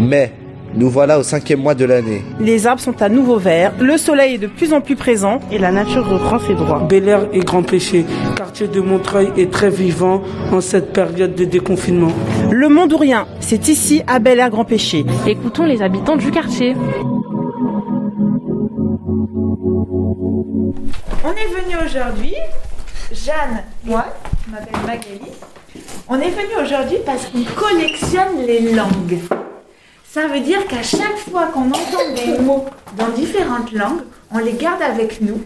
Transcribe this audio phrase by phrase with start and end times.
[0.00, 0.32] Mais
[0.74, 2.22] nous voilà au cinquième mois de l'année.
[2.40, 5.58] Les arbres sont à nouveau verts, le soleil est de plus en plus présent et
[5.58, 6.80] la nature reprend ses droits.
[6.80, 8.04] Bel Air et Grand Péché,
[8.36, 10.22] quartier de Montreuil est très vivant
[10.52, 12.12] en cette période de déconfinement.
[12.50, 15.04] Le monde ou rien, c'est ici à Bel Air Grand Péché.
[15.26, 16.76] Écoutons les habitants du quartier.
[21.24, 22.34] On est venu aujourd'hui,
[23.10, 24.04] Jeanne, moi,
[24.46, 25.32] je m'appelle Magali.
[26.08, 29.18] On est venu aujourd'hui parce qu'on collectionne les langues.
[30.10, 32.64] Ça veut dire qu'à chaque fois qu'on entend des mots
[32.96, 35.42] dans différentes langues, on les garde avec nous.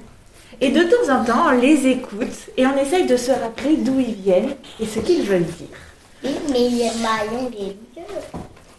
[0.61, 3.99] Et de temps en temps, on les écoute et on essaye de se rappeler d'où
[3.99, 5.77] ils viennent et ce qu'ils veulent dire.
[6.23, 6.69] Mais
[7.03, 8.05] ma langue est vieux.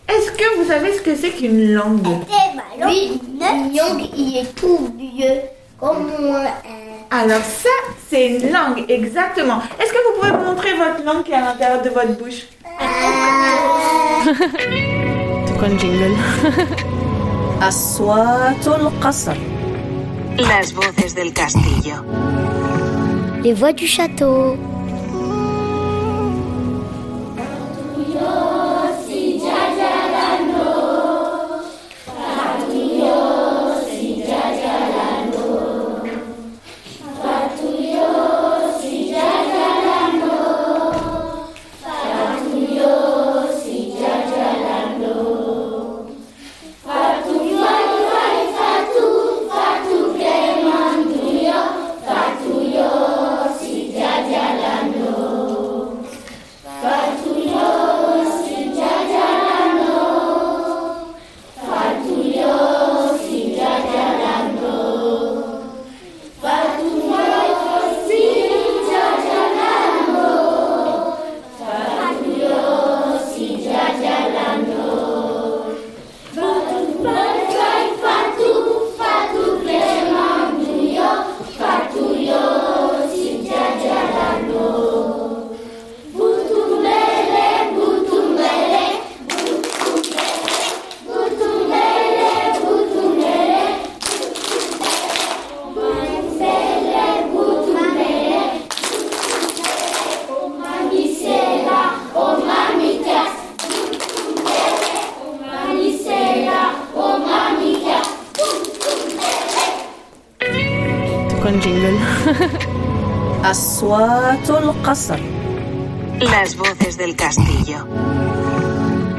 [0.08, 2.08] Est-ce que vous savez ce que c'est qu'une langue?
[2.86, 3.40] Oui, une
[3.78, 5.42] langue, il est tout vieux,
[5.80, 6.40] comme moi.
[6.66, 7.70] euh, Alors ça,
[8.10, 9.60] c'est une langue, exactement.
[9.82, 12.44] Est-ce que vous pouvez me montrer votre langue qui est à l'intérieur de votre bouche?
[15.63, 16.15] C'est quoi le jingle
[17.63, 19.37] أصوات القصر
[20.39, 21.97] Las voces del castillo.
[23.43, 24.57] Les voix du château.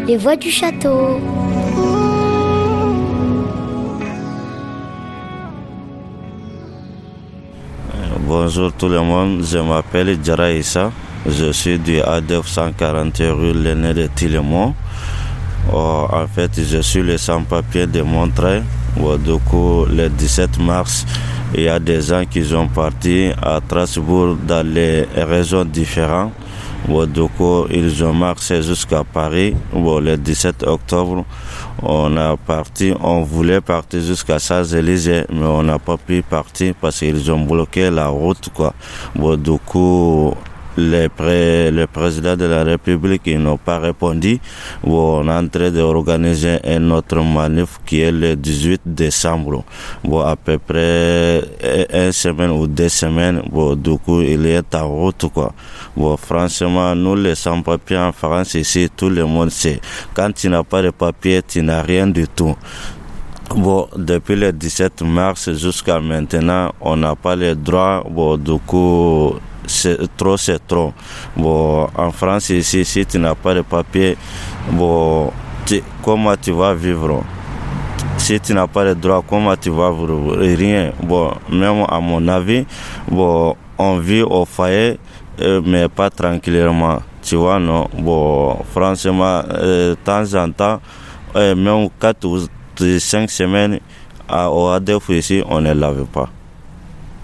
[0.07, 1.19] Les voix du château.
[8.21, 10.53] Bonjour tout le monde, je m'appelle Jara
[11.27, 14.75] Je suis du A241 rue Lenné de Tilemont.
[15.73, 18.63] Euh, en fait, je suis le sans-papier de Montreuil.
[19.25, 21.05] Du coup, le 17 mars
[21.55, 26.33] il y a des gens qui sont partis à Strasbourg dans les régions différentes.
[26.87, 29.55] Du coup, ils ont marché jusqu'à Paris.
[29.73, 31.25] Le 17 octobre,
[31.83, 36.99] on a parti, on voulait partir jusqu'à Champs-Élysées, mais on n'a pas pu partir parce
[36.99, 38.75] qu'ils ont bloqué la route, quoi.
[40.77, 44.41] Le président de la République, n'ont pas répondu.
[44.83, 49.65] Bon, on est en train d'organiser un autre manif qui est le 18 décembre.
[50.03, 51.43] Bon, à peu près
[51.93, 53.43] une semaine ou deux semaines.
[53.51, 55.53] Bon, du coup, il est en route, quoi.
[55.97, 59.81] Bon, franchement, nous, les sans-papiers en France, ici, tout le monde sait.
[60.15, 62.57] Quand tu n'as pas de papier, tu n'as rien du tout.
[63.55, 68.03] Bon, depuis le 17 mars jusqu'à maintenant, on n'a pas les droits.
[68.09, 69.35] Bon, du coup,
[69.67, 70.93] c'est trop, c'est trop.
[71.37, 74.17] Bon, en France, ici, si tu n'as pas de papier,
[74.71, 75.31] bon,
[76.03, 77.23] comment tu vas vivre?
[78.19, 80.37] Si tu n'as pas de droits, comment tu vas vivre?
[80.39, 80.93] Rien.
[81.03, 82.67] Bon, même à mon avis,
[83.09, 84.99] bon, on vit au foyer,
[85.41, 87.01] euh, mais pas tranquillement.
[87.23, 87.89] Tu vois, non?
[87.99, 90.81] Bon, franchement, euh, de temps en temps,
[91.37, 92.39] euh, même 4 ou
[92.99, 93.81] 5 semaines,
[94.29, 96.29] à, au ADF ici, on ne lave pas.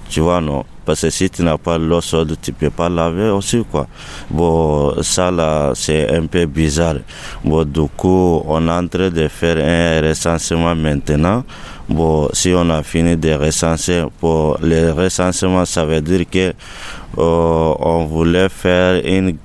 [0.08, 0.64] Tu vois, non?
[0.90, 3.86] Parce que si tu n'as pas l'eau chaude, tu peux pas laver aussi, quoi.
[4.28, 6.96] Bon, ça là, c'est un peu bizarre.
[7.44, 11.44] Bon, du coup, on est en train de faire un recensement maintenant.
[11.88, 16.52] Bon, si on a fini de recenser, pour le recensement, ça veut dire que
[17.18, 19.36] euh, on voulait faire une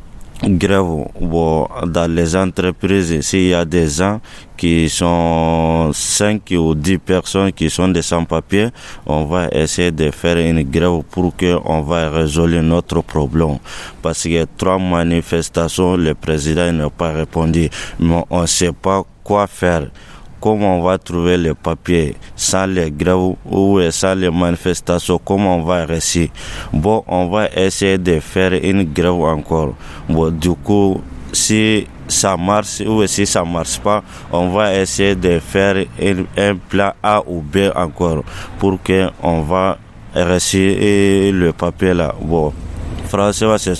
[0.44, 4.20] grève bon, dans les entreprises, s'il y a des gens
[4.58, 8.70] qui sont 5 ou 10 personnes qui sont des sans-papiers,
[9.06, 13.58] on va essayer de faire une grève pour que on va résoudre notre problème.
[14.02, 19.48] Parce que trois manifestations, le président n'a pas répondu, mais on ne sait pas quoi
[19.48, 19.88] faire
[20.46, 25.64] comment on va trouver les papiers sans les grèves ou sans les manifestations, comment on
[25.64, 26.28] va réussir?
[26.72, 29.74] Bon, on va essayer de faire une grève encore.
[30.08, 31.02] Bon, du coup,
[31.34, 36.94] si ça marche ou si ça marche pas, on va essayer de faire un, plan
[37.02, 38.24] A ou B encore
[38.60, 39.80] pour que on va
[40.14, 42.14] réussir le papier là.
[42.22, 42.54] Bon,
[43.08, 43.72] franchement, ce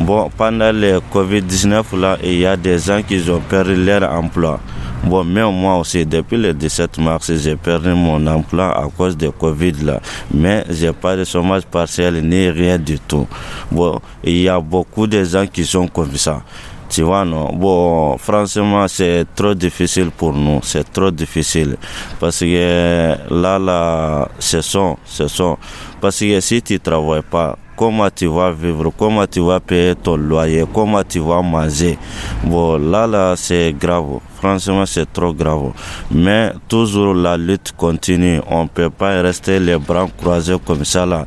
[0.00, 4.58] bon pendant le Covid-19 là, il y a des gens qui ont perdu leur emploi.
[5.04, 9.28] Bon, mais moi aussi, depuis le 17 mars, j'ai perdu mon emploi à cause de
[9.30, 10.00] Covid là.
[10.32, 13.26] Mais j'ai pas de chômage partiel ni rien du tout.
[13.70, 16.42] Bon, il y a beaucoup de gens qui sont comme ça.
[16.88, 17.50] Tu vois, non?
[17.54, 20.60] Bon, franchement, c'est trop difficile pour nous.
[20.62, 21.76] C'est trop difficile.
[22.20, 25.56] Parce que là, là, ce sont, ce sont.
[26.02, 30.16] Parce que si tu travailles pas, comment tu vas vivre, comment tu vas payer ton
[30.16, 31.98] loyer, comment tu vas manger?
[32.44, 34.20] Bon, là, là, c'est grave.
[34.34, 35.72] Franchement, c'est trop grave.
[36.10, 38.40] Mais toujours la lutte continue.
[38.48, 41.24] On ne peut pas rester les bras croisés comme ça là.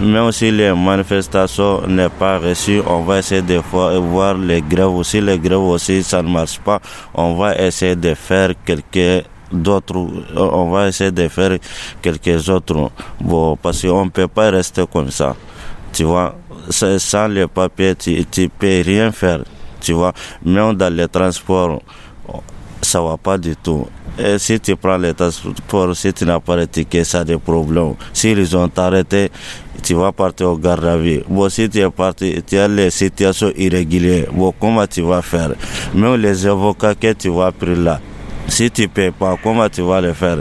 [0.00, 3.60] Même si les manifestations n'est pas reçues, on va essayer de
[3.98, 5.20] voir les grèves aussi.
[5.20, 6.80] Les grèves aussi, ça ne marche pas.
[7.14, 11.58] On va essayer de faire quelques d'autres, on va essayer de faire
[12.00, 12.90] quelques autres.
[13.20, 15.34] Bon, parce qu'on ne peut pas rester comme ça.
[15.92, 16.36] Tu vois,
[16.68, 19.42] sans les papiers, tu ne peux rien faire.
[19.80, 20.12] Tu vois,
[20.44, 21.82] même dans les transports,
[22.82, 23.86] ça va pas du tout.
[24.18, 27.38] Et si tu prends les transports, si tu n'as pas de ticket, ça a des
[27.38, 27.94] problèmes.
[28.12, 29.30] S'ils ont arrêté,
[29.82, 30.96] tu vas partir au garde à.
[31.28, 34.26] Bon, si tu es parti, tu as les situations irrégulières.
[34.32, 35.54] Bon, comment tu vas faire?
[35.94, 38.00] Même les avocats que tu vas prendre là,
[38.46, 40.38] si tu ne payes pas, comment tu vas le faire?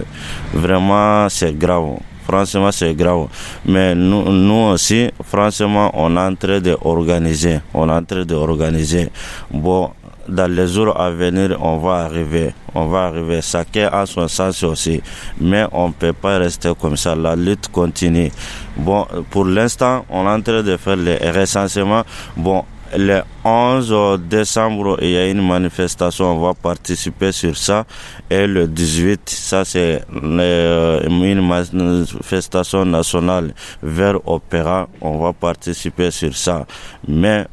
[0.54, 2.00] Vraiment, c'est grave.
[2.30, 3.26] Franchement, c'est grave.
[3.66, 7.60] Mais nous, aussi, franchement, on est en train d'organiser.
[7.74, 9.10] On est en train d'organiser.
[9.52, 9.90] Bon,
[10.28, 12.54] dans les jours à venir, on va arriver.
[12.76, 13.40] On va arriver.
[13.42, 15.02] Chacun a son sens aussi.
[15.42, 17.16] Mais on ne peut pas rester comme ça.
[17.16, 18.32] La lutte continue.
[18.78, 22.04] Bon, pour l'instant, on est en train de faire les recensements.
[22.38, 22.64] Bon,
[22.98, 27.86] le 11 décembre, il y a une manifestation, on va participer sur ça.
[28.30, 36.66] Et le 18, ça c'est une manifestation nationale vers Opéra, on va participer sur ça.
[37.08, 37.46] Mais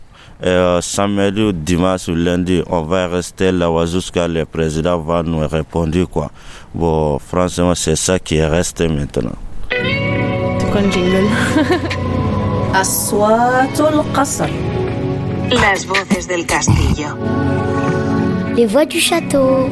[0.45, 5.47] euh, samedi ou dimanche ou lundi, on va rester là jusqu'à le président va nous
[5.47, 6.31] répondre quoi.
[6.75, 9.33] Bon, franchement, c'est ça qui est resté maintenant.
[15.51, 17.09] Las voces del castillo.
[18.57, 19.69] Les voix du château.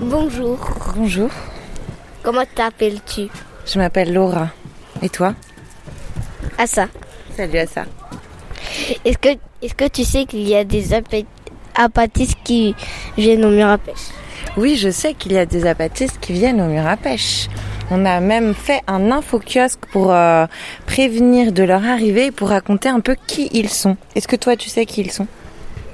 [0.00, 0.58] Bonjour.
[0.96, 1.30] Bonjour.
[2.22, 3.28] Comment t'appelles-tu?
[3.66, 4.48] Je m'appelle Laura.
[5.00, 5.34] Et toi?
[6.58, 6.88] Assa.
[7.36, 7.84] Salut Assa.
[9.04, 9.30] Est-ce que,
[9.62, 10.92] est que tu sais qu'il y a des
[11.74, 12.74] apatistes qui
[13.16, 14.10] viennent au mur à pêche
[14.56, 17.48] Oui, je sais qu'il y a des apatistes qui viennent au mur à pêche.
[17.94, 20.46] On a même fait un info-kiosque pour euh,
[20.86, 23.98] prévenir de leur arrivée et pour raconter un peu qui ils sont.
[24.16, 25.26] Est-ce que toi, tu sais qui ils sont?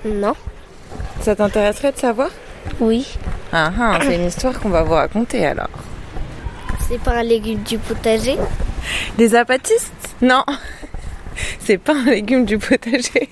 [0.05, 0.35] Non.
[1.23, 2.31] Ça t'intéresserait de savoir?
[2.79, 3.05] Oui.
[3.53, 5.71] Ah, ah c'est une histoire qu'on va vous raconter alors.
[6.89, 8.37] C'est pas un légume du potager?
[9.17, 10.15] Des apatistes?
[10.23, 10.45] Non.
[11.59, 13.29] C'est pas un légume du potager.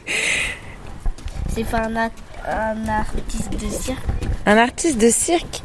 [1.54, 3.98] C'est pas un, un artiste de cirque?
[4.44, 5.62] Un artiste de cirque?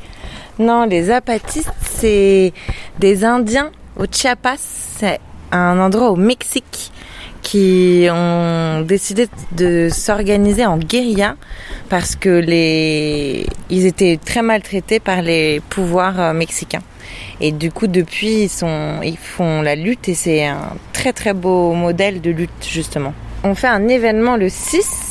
[0.59, 2.53] Non, les apatistes, c'est
[2.99, 4.57] des Indiens au Chiapas.
[4.57, 5.19] C'est
[5.51, 6.91] un endroit au Mexique
[7.41, 11.35] qui ont décidé de s'organiser en guérilla
[11.89, 16.83] parce que les ils étaient très maltraités par les pouvoirs euh, mexicains.
[17.39, 21.33] Et du coup, depuis, ils sont, ils font la lutte et c'est un très très
[21.33, 23.13] beau modèle de lutte justement.
[23.43, 25.10] On fait un événement le 6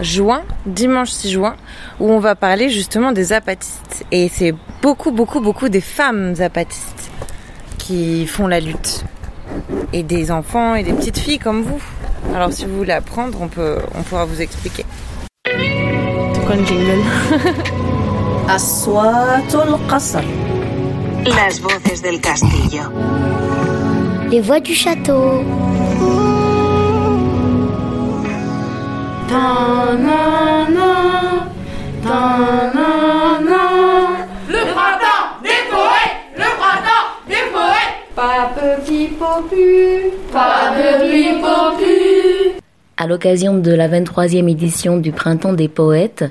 [0.00, 1.56] juin, dimanche 6 juin,
[2.00, 4.04] où on va parler justement des apatistes.
[4.12, 7.10] Et c'est beaucoup, beaucoup, beaucoup des femmes apatistes
[7.78, 9.04] qui font la lutte.
[9.92, 11.80] Et des enfants et des petites filles comme vous.
[12.34, 14.84] Alors si vous voulez apprendre, on, peut, on pourra vous expliquer.
[15.44, 17.02] C'est quoi le jingle
[21.24, 22.82] Las voces del castillo.
[24.30, 25.44] Les voix du château.
[42.96, 46.24] À l'occasion de la 23e édition du Printemps des Poètes,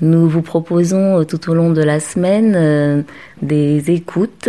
[0.00, 3.04] nous vous proposons tout au long de la semaine
[3.42, 4.48] des écoutes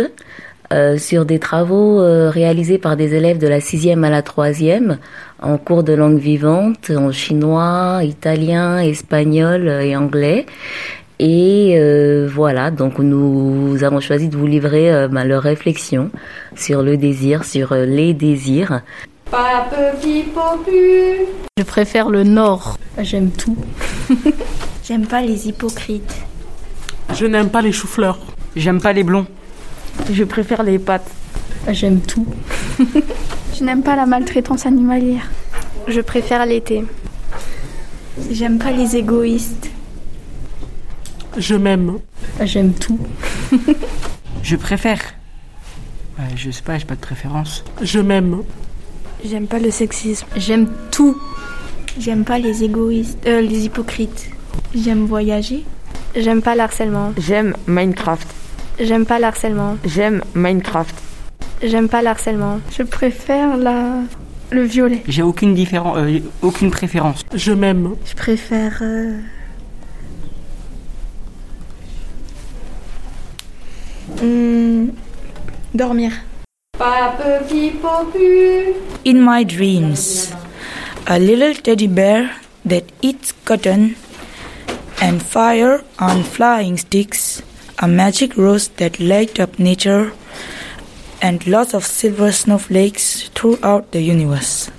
[0.72, 4.98] euh, sur des travaux euh, réalisés par des élèves de la sixième à la troisième
[5.42, 10.46] en cours de langue vivante en chinois, italien, espagnol et anglais.
[11.22, 16.10] Et euh, voilà, donc nous avons choisi de vous livrer euh, bah, leurs réflexions
[16.56, 18.80] sur le désir, sur euh, les désirs.
[21.58, 22.78] Je préfère le nord.
[23.02, 23.58] J'aime tout.
[24.82, 26.22] J'aime pas les hypocrites.
[27.14, 28.18] Je n'aime pas les choux-fleurs.
[28.56, 29.26] J'aime pas les blonds.
[30.12, 31.10] Je préfère les pâtes.
[31.68, 32.26] J'aime tout.
[33.58, 35.28] Je n'aime pas la maltraitance animalière.
[35.86, 36.84] Je préfère l'été.
[38.30, 39.70] J'aime pas les égoïstes.
[41.36, 41.98] Je m'aime.
[42.42, 42.98] J'aime tout.
[44.42, 45.00] je préfère.
[46.18, 47.64] Ouais, je sais pas, j'ai pas de préférence.
[47.82, 48.42] Je m'aime.
[49.24, 50.26] J'aime pas le sexisme.
[50.36, 51.16] J'aime tout.
[51.98, 54.30] J'aime pas les égoïstes, euh, les hypocrites.
[54.74, 55.64] J'aime voyager.
[56.16, 57.12] J'aime pas l'harcèlement.
[57.18, 58.26] J'aime Minecraft.
[58.80, 59.76] J'aime pas l'harcèlement.
[59.84, 60.94] J'aime Minecraft.
[61.62, 62.60] J'aime pas l'harcèlement.
[62.72, 64.04] Je préfère la...
[64.50, 65.02] le violet.
[65.06, 67.22] J'ai aucune différence, euh, aucune préférence.
[67.34, 67.94] Je m'aime.
[68.06, 68.78] Je préfère.
[68.80, 69.18] Euh...
[74.22, 74.92] Mmh,
[75.74, 76.12] dormir.
[79.04, 80.32] In my dreams,
[81.06, 82.30] a little teddy bear
[82.64, 83.94] that eats cotton
[85.02, 87.42] and fire on flying sticks,
[87.80, 90.12] a magic rose that light up nature,
[91.22, 94.70] and lots of silver snowflakes throughout the universe.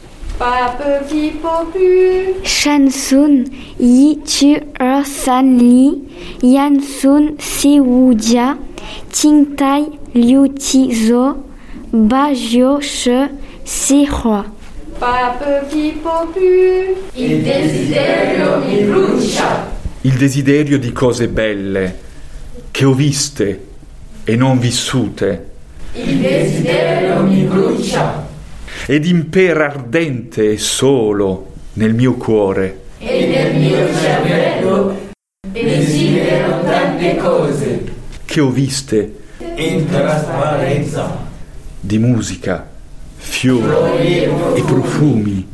[2.43, 3.33] Shansun
[3.79, 6.01] yi chu er san li
[6.41, 8.57] yan sun si wu jia
[9.11, 9.81] ting tai
[10.13, 11.25] liu ti zo
[11.91, 13.29] ba jio she
[13.65, 14.45] si hua.
[17.15, 19.49] Il desiderio mi brucia.
[20.01, 22.09] Il desiderio di cose belle
[22.71, 23.67] che ho viste
[24.23, 25.49] e non vissute.
[25.93, 28.27] Il desiderio mi brucia.
[28.87, 32.79] Ed impera ardente e solo nel mio cuore.
[32.97, 35.09] E nel mio cervello
[35.51, 37.83] desidero tante cose
[38.25, 39.15] che ho viste
[39.55, 41.27] in trasparenza
[41.79, 42.69] di musica,
[43.17, 45.47] fiori e profumi,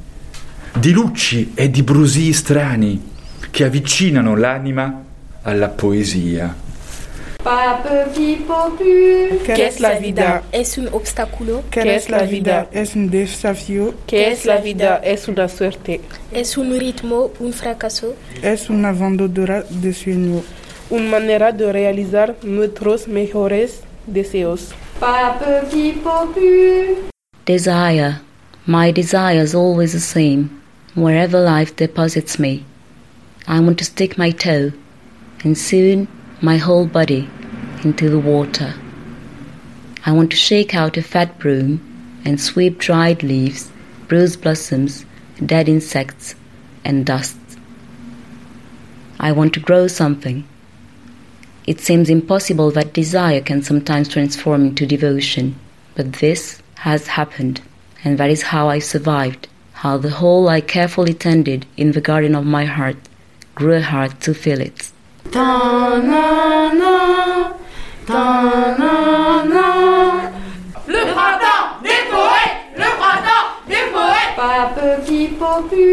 [0.78, 3.12] di luci e di brusii strani
[3.50, 5.04] che avvicinano l'anima
[5.42, 6.66] alla poesia.
[9.46, 10.44] ¿Qué es la vida?
[10.52, 11.64] Es un obstáculo.
[11.72, 12.68] ¿Qué es la vida?
[12.74, 13.94] Es un desafío.
[14.06, 14.98] ¿Qué es la vida?
[14.98, 16.02] Es una suerte.
[16.34, 18.16] Es un ritmo, un fracaso.
[18.42, 20.44] Es una vendedora de sueños.
[20.90, 24.74] Una manera de realizar nuestros mejores deseos.
[27.46, 28.22] Desire.
[28.66, 30.50] My desire is always the same,
[30.96, 32.66] wherever life deposits me.
[33.48, 34.74] I want to stick my toe,
[35.46, 36.10] and soon
[36.42, 37.30] my whole body
[37.88, 38.74] into the water.
[40.06, 41.70] I want to shake out a fat broom
[42.26, 43.72] and sweep dried leaves,
[44.10, 45.06] bruised blossoms,
[45.46, 46.36] dead insects,
[46.84, 47.38] and dust.
[49.20, 50.46] I want to grow something.
[51.66, 55.56] It seems impossible that desire can sometimes transform into devotion,
[55.96, 57.62] but this has happened,
[58.04, 59.48] and that is how I survived,
[59.84, 62.98] how the hole I carefully tended in the garden of my heart
[63.56, 64.92] grew a heart to fill it.
[65.32, 67.27] Ta-na-na, ta-na-na.
[70.89, 74.35] Le printemps des poètes, le printemps des poètes.
[74.37, 75.89] Pas petit popu,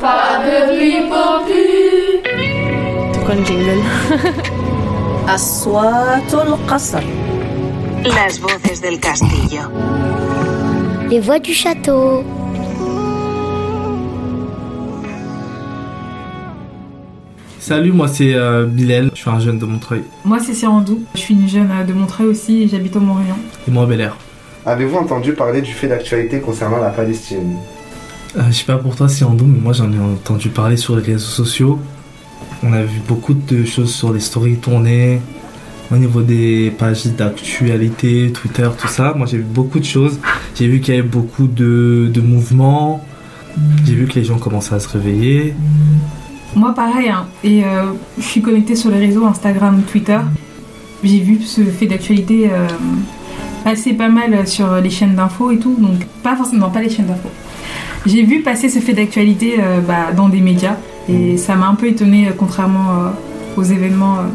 [0.00, 1.64] pas petit popu.
[3.12, 3.82] تكون jingle
[5.28, 7.02] أصوات القصر
[8.04, 9.62] Las voces del castillo.
[11.10, 12.24] Les voix du château.
[17.67, 20.03] Salut, moi c'est euh, Bilal, je suis un jeune de Montreuil.
[20.23, 23.37] Moi c'est Sirandou, je suis une jeune de Montreuil aussi et j'habite au Morillon.
[23.67, 24.15] Et moi Bel Air.
[24.67, 27.55] Avez-vous entendu parler du fait d'actualité concernant la Palestine?
[28.37, 31.01] Euh, je sais pas pour toi Sirandou, mais moi j'en ai entendu parler sur les
[31.01, 31.79] réseaux sociaux.
[32.61, 35.19] On a vu beaucoup de choses sur les stories tournées,
[35.91, 39.15] au niveau des pages d'actualité, Twitter, tout ça.
[39.17, 40.19] Moi j'ai vu beaucoup de choses.
[40.53, 43.03] J'ai vu qu'il y avait beaucoup de, de mouvements.
[43.85, 45.55] J'ai vu que les gens commençaient à se réveiller.
[46.55, 47.25] Moi pareil, hein.
[47.43, 50.19] et euh, je suis connectée sur les réseaux Instagram, Twitter.
[51.03, 52.67] J'ai vu ce fait d'actualité euh,
[53.63, 57.07] passer pas mal sur les chaînes d'infos et tout, donc pas forcément, pas les chaînes
[57.07, 57.31] d'infos.
[58.05, 60.75] J'ai vu passer ce fait d'actualité euh, bah, dans des médias
[61.09, 64.27] et ça m'a un peu étonnée, contrairement euh, aux événements euh,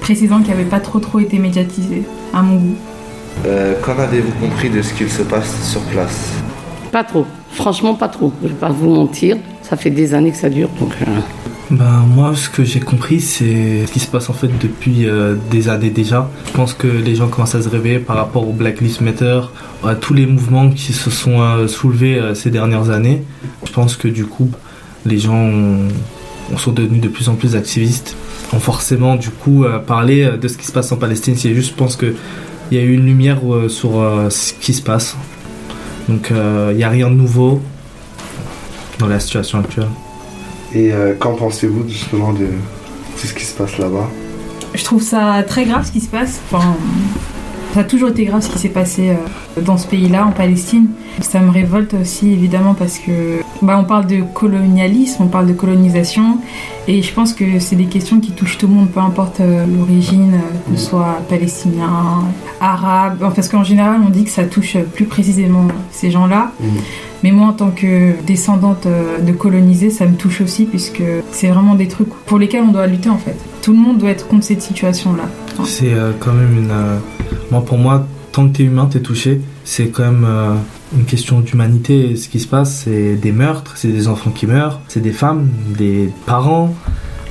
[0.00, 2.02] précédents qui n'avaient pas trop trop été médiatisés,
[2.32, 2.76] à mon goût.
[3.46, 6.32] Euh, Qu'en avez-vous compris de ce qu'il se passe sur place?
[6.92, 7.26] Pas trop.
[7.52, 8.32] Franchement, pas trop.
[8.42, 9.36] Je vais pas vous mentir.
[9.68, 10.92] Ça fait des années que ça dure, donc.
[11.70, 15.34] Ben, moi, ce que j'ai compris, c'est ce qui se passe en fait depuis euh,
[15.50, 16.30] des années déjà.
[16.46, 19.40] Je pense que les gens commencent à se réveiller par rapport au Black Lives Matter,
[19.84, 23.22] à tous les mouvements qui se sont euh, soulevés ces dernières années.
[23.66, 24.50] Je pense que du coup,
[25.04, 25.88] les gens ont-
[26.56, 28.16] sont devenus de plus en plus activistes,
[28.54, 31.34] ont forcément du coup euh, de ce qui se passe en Palestine.
[31.36, 32.14] C'est juste, je pense que
[32.70, 33.90] il y a eu une lumière sur
[34.30, 35.16] ce qui se passe.
[36.08, 36.30] Donc,
[36.70, 37.62] il n'y a rien de nouveau
[38.98, 39.88] dans la situation actuelle.
[40.74, 42.48] Et euh, qu'en pensez-vous justement de
[43.18, 44.08] tout ce qui se passe là-bas?
[44.74, 46.40] Je trouve ça très grave ce qui se passe.
[46.50, 46.76] Enfin,
[47.74, 50.88] ça a toujours été grave ce qui s'est passé euh, dans ce pays-là, en Palestine.
[51.20, 55.52] Ça me révolte aussi évidemment parce que bah, on parle de colonialisme, on parle de
[55.52, 56.38] colonisation,
[56.86, 59.66] et je pense que c'est des questions qui touchent tout le monde, peu importe euh,
[59.66, 60.38] l'origine,
[60.70, 62.24] que ce soit palestinien,
[62.60, 63.32] arabe.
[63.34, 66.52] Parce qu'en général, on dit que ça touche plus précisément ces gens-là.
[67.24, 71.48] Mais moi, en tant que descendante euh, de colonisés, ça me touche aussi, puisque c'est
[71.48, 73.36] vraiment des trucs pour lesquels on doit lutter en fait.
[73.62, 75.24] Tout le monde doit être contre cette situation-là.
[75.64, 76.70] C'est euh, quand même une.
[76.70, 76.98] euh,
[77.50, 79.40] moi, pour moi, tant que t'es humain, t'es touché.
[79.64, 80.26] C'est quand même
[80.96, 82.16] une question d'humanité.
[82.16, 85.48] Ce qui se passe, c'est des meurtres, c'est des enfants qui meurent, c'est des femmes,
[85.76, 86.74] des parents,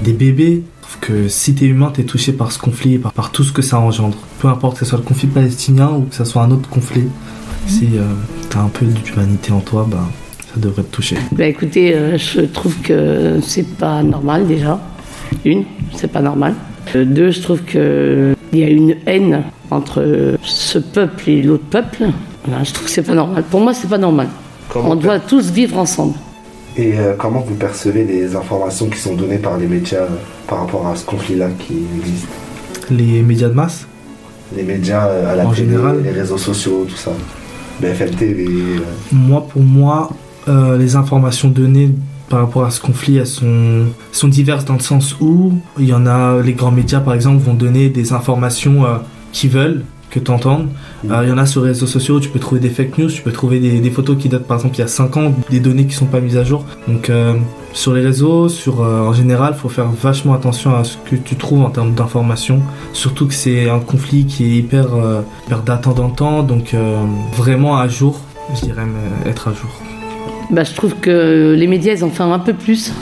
[0.01, 0.63] des bébés.
[1.01, 3.77] Que si t'es humain, t'es touché par ce conflit, par, par tout ce que ça
[3.79, 4.17] engendre.
[4.39, 7.08] Peu importe que ce soit le conflit palestinien ou que ce soit un autre conflit.
[7.67, 8.01] Si euh,
[8.50, 10.07] t'as un peu d'humanité en toi, bah,
[10.53, 11.17] ça devrait te toucher.
[11.33, 14.79] Bah écoutez, euh, je trouve que c'est pas normal déjà.
[15.45, 16.53] Une, c'est pas normal.
[16.95, 21.65] Euh, Deux, je trouve que il y a une haine entre ce peuple et l'autre
[21.69, 22.05] peuple.
[22.45, 23.43] Voilà, je trouve que c'est pas normal.
[23.43, 24.29] Pour moi, c'est pas normal.
[24.75, 26.13] On doit tous vivre ensemble.
[26.77, 30.07] Et euh, comment vous percevez les informations qui sont données par les médias euh,
[30.47, 32.27] par rapport à ce conflit-là qui existe?
[32.89, 33.88] Les médias de masse?
[34.55, 37.12] Les médias euh, à la En télé, général les réseaux sociaux, tout ça.
[37.81, 38.46] BFM TV.
[38.46, 38.79] euh,
[39.12, 40.10] Moi, pour moi,
[40.48, 41.91] euh, les informations données
[42.29, 46.41] par rapport à ce conflit, sont diverses dans le sens où il y en a,
[46.41, 48.98] les grands médias par exemple vont donner des informations euh,
[49.31, 50.67] qu'ils veulent que tu entendes.
[51.09, 53.09] Euh, il y en a sur les réseaux sociaux, tu peux trouver des fake news,
[53.09, 55.33] tu peux trouver des, des photos qui datent par exemple il y a 5 ans,
[55.49, 56.65] des données qui sont pas mises à jour.
[56.87, 57.33] Donc euh,
[57.73, 61.15] sur les réseaux, sur, euh, en général, il faut faire vachement attention à ce que
[61.15, 62.61] tu trouves en termes d'informations.
[62.93, 66.74] Surtout que c'est un conflit qui est hyper, euh, hyper datant dans le temps, donc
[66.74, 66.98] euh,
[67.35, 68.22] vraiment à jour,
[68.55, 68.83] je dirais
[69.25, 69.70] être à jour.
[70.50, 72.93] Bah, je trouve que les médias, ils en font un peu plus.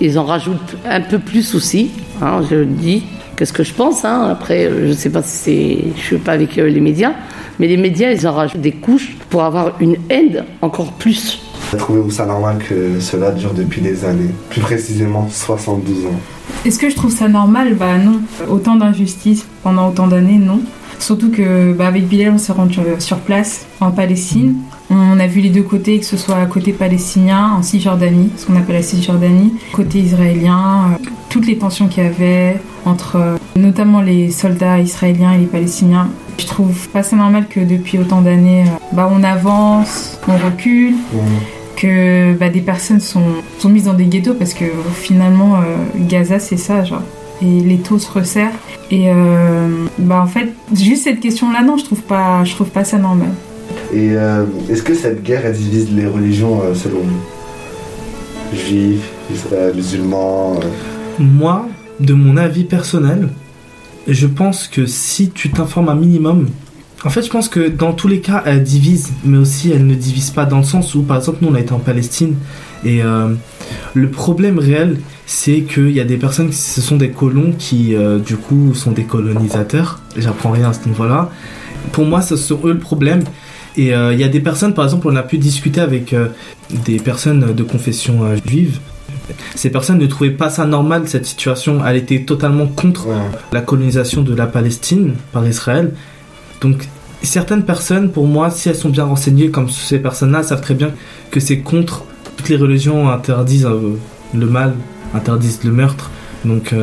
[0.00, 1.90] Ils en rajoutent un peu plus aussi.
[2.20, 3.04] hein, je le dis.
[3.38, 4.26] Qu'est-ce que je pense hein.
[4.32, 5.78] Après, euh, je ne sais pas si c'est.
[5.96, 7.12] Je suis pas avec euh, les médias.
[7.60, 11.40] Mais les médias, ils en rajoutent des couches pour avoir une haine encore plus.
[11.78, 16.20] Trouvez-vous ça normal que cela dure depuis des années Plus précisément 72 ans?
[16.64, 17.74] Est-ce que je trouve ça normal?
[17.74, 18.20] Bah non.
[18.48, 20.60] Autant d'injustices pendant autant d'années, non.
[20.98, 24.56] Surtout que bah, avec Bilal, on s'est rendu euh, sur place en Palestine.
[24.90, 28.56] On a vu les deux côtés, que ce soit côté palestinien, en Cisjordanie, ce qu'on
[28.56, 34.00] appelle la Cisjordanie, côté israélien, euh, toutes les tensions qu'il y avait entre euh, notamment
[34.00, 36.08] les soldats israéliens et les palestiniens.
[36.38, 40.94] Je trouve pas ça normal que depuis autant d'années, euh, bah, on avance, on recule,
[41.78, 43.22] que bah, des personnes sont,
[43.58, 47.02] sont mises dans des ghettos parce que finalement euh, Gaza c'est ça genre.
[47.40, 48.52] Et les taux se resserrent.
[48.90, 52.68] Et euh, bah en fait juste cette question là non je trouve pas je trouve
[52.70, 53.28] pas ça normal
[53.92, 58.54] Et euh, est-ce que cette guerre elle divise les religions euh, selon vous?
[58.54, 59.12] Juifs,
[59.74, 60.66] musulmans euh,
[61.18, 61.66] Moi,
[62.00, 63.28] de mon avis personnel,
[64.06, 66.48] je pense que si tu t'informes un minimum,
[67.04, 69.94] en fait, je pense que dans tous les cas, elle divise, mais aussi elle ne
[69.94, 72.34] divise pas dans le sens où, par exemple, nous on a été en Palestine
[72.84, 73.02] et
[73.94, 77.94] le problème réel, c'est qu'il y a des personnes, ce sont des colons qui,
[78.26, 80.00] du coup, sont des colonisateurs.
[80.16, 81.30] J'apprends rien à ce niveau-là.
[81.92, 83.22] Pour moi, ce sont eux le problème.
[83.76, 86.28] Et euh, il y a des personnes, par exemple, on a pu discuter avec euh,
[86.70, 88.78] des personnes de confession euh, juive.
[89.54, 91.84] Ces personnes ne trouvaient pas ça normal, cette situation.
[91.86, 93.08] Elle était totalement contre
[93.52, 95.94] la colonisation de la Palestine par Israël.
[96.62, 96.88] Donc,
[97.22, 100.92] certaines personnes, pour moi, si elles sont bien renseignées, comme ces personnes-là, savent très bien
[101.30, 102.04] que c'est contre.
[102.38, 103.68] Toutes les religions interdisent
[104.32, 104.74] le mal,
[105.12, 106.10] interdisent le meurtre.
[106.46, 106.74] Donc,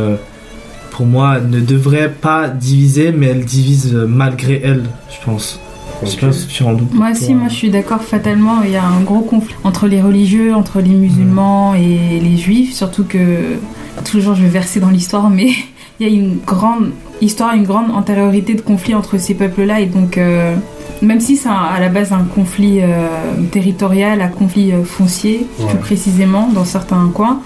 [0.91, 5.59] pour moi, elles ne devraient pas diviser, mais elles divisent malgré elles, je pense.
[6.03, 8.83] Je sais pas si tu moi aussi moi je suis d'accord fatalement il y a
[8.83, 13.57] un gros conflit entre les religieux entre les musulmans et les juifs surtout que
[14.03, 15.47] toujours je vais verser dans l'histoire mais
[15.99, 19.79] il y a une grande histoire une grande antériorité de conflit entre ces peuples là
[19.79, 20.55] et donc euh,
[21.01, 23.07] même si c'est à la base un conflit euh,
[23.51, 25.67] territorial, un conflit euh, foncier, Ouais.
[25.69, 27.41] plus précisément, dans certains coins,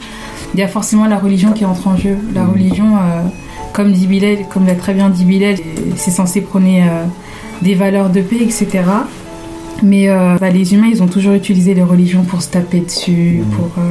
[0.53, 2.15] il y a forcément la religion qui entre en jeu.
[2.35, 3.21] La religion, euh,
[3.73, 5.55] comme dit Bilal, comme l'a très bien dit Bilal,
[5.95, 7.05] c'est censé prôner euh,
[7.61, 8.67] des valeurs de paix, etc.
[9.83, 13.41] Mais euh, bah, les humains, ils ont toujours utilisé les religions pour se taper dessus,
[13.55, 13.81] pour euh,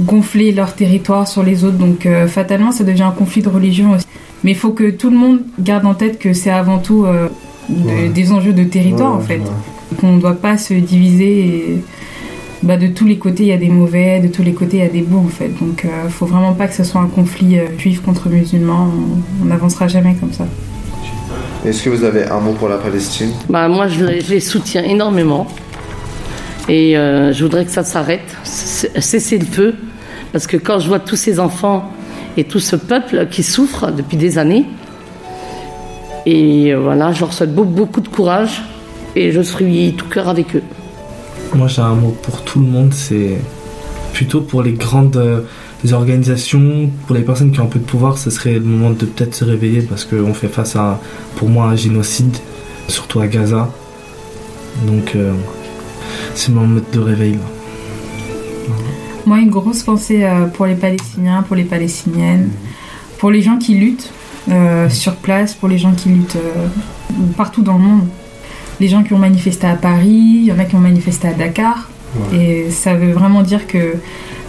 [0.00, 1.78] gonfler leur territoire sur les autres.
[1.78, 4.06] Donc euh, fatalement, ça devient un conflit de religion aussi.
[4.44, 7.28] Mais il faut que tout le monde garde en tête que c'est avant tout de-
[7.86, 8.08] Ouais.
[8.08, 9.38] des enjeux de territoire, Ouais, en fait.
[9.38, 9.96] ouais.
[10.00, 11.38] Qu'on ne doit pas se diviser.
[11.46, 11.82] Et,
[12.62, 14.82] bah, de tous les côtés, il y a des mauvais, de tous les côtés, il
[14.82, 15.48] y a des bons, en fait.
[15.60, 18.88] Donc il faut vraiment pas que ce soit un conflit juif contre musulman.
[19.42, 20.46] On n'avancera jamais comme ça.
[21.64, 23.30] Est-ce que vous avez un mot pour la Palestine?
[23.48, 25.46] Bah, moi, je, les- je les soutiens énormément.
[26.68, 29.74] Et euh, je voudrais que ça s'arrête, cesser le feu.
[30.32, 31.90] Parce que quand je vois tous ces enfants
[32.36, 34.66] et tout ce peuple qui souffre depuis des années,
[36.26, 38.62] et euh, voilà, je leur souhaite beaucoup, beaucoup de courage.
[39.16, 40.62] Et je suis tout cœur avec eux.
[41.54, 43.38] Moi, j'ai un mot pour tout le monde, c'est
[44.12, 45.44] plutôt pour les grandes
[45.84, 48.90] euh, organisations, pour les personnes qui ont un peu de pouvoir, ce serait le moment
[48.90, 51.00] de peut-être se réveiller parce qu'on fait face à,
[51.36, 52.36] pour moi, un génocide,
[52.88, 53.70] surtout à Gaza.
[54.86, 55.32] Donc, euh,
[56.34, 57.32] c'est le moment de réveil.
[57.32, 58.74] là.
[59.26, 62.50] Moi, une grosse pensée euh, pour les Palestiniens, pour les Palestiniennes,
[63.18, 64.10] pour les gens qui luttent
[64.50, 66.66] euh, sur place, pour les gens qui luttent euh,
[67.36, 68.06] partout dans le monde.
[68.80, 71.34] Les gens qui ont manifesté à Paris, il y en a qui ont manifesté à
[71.34, 71.90] Dakar.
[72.32, 73.94] Et ça veut vraiment dire que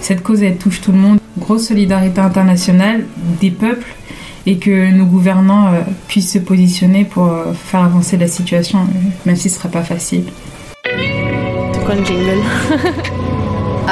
[0.02, 1.20] cette cause, elle touche tout le monde.
[1.38, 3.06] Grosse solidarité internationale
[3.40, 3.88] des peuples
[4.46, 9.10] et que nos gouvernants euh, puissent se positionner pour euh, faire avancer la situation, euh,
[9.26, 10.26] même si ce ne sera pas facile.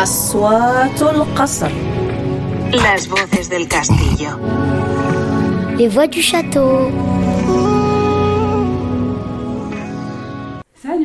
[5.78, 6.91] Les voix du château.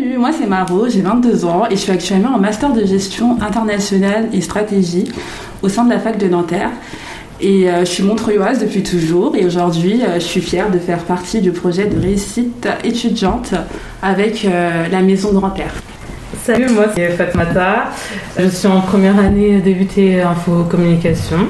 [0.04, 3.40] Salut, moi c'est Maro, j'ai 22 ans et je suis actuellement en master de gestion
[3.40, 5.10] internationale et stratégie
[5.62, 6.68] au sein de la fac de Nanterre.
[7.40, 10.98] Et euh, je suis montreuilloise depuis toujours et aujourd'hui euh, je suis fière de faire
[10.98, 13.54] partie du projet de réussite étudiante
[14.02, 15.72] avec euh, la maison Nanterre.
[16.42, 17.84] Salut, moi c'est Fatmata.
[18.38, 21.48] Je suis en première année DUT Info Communication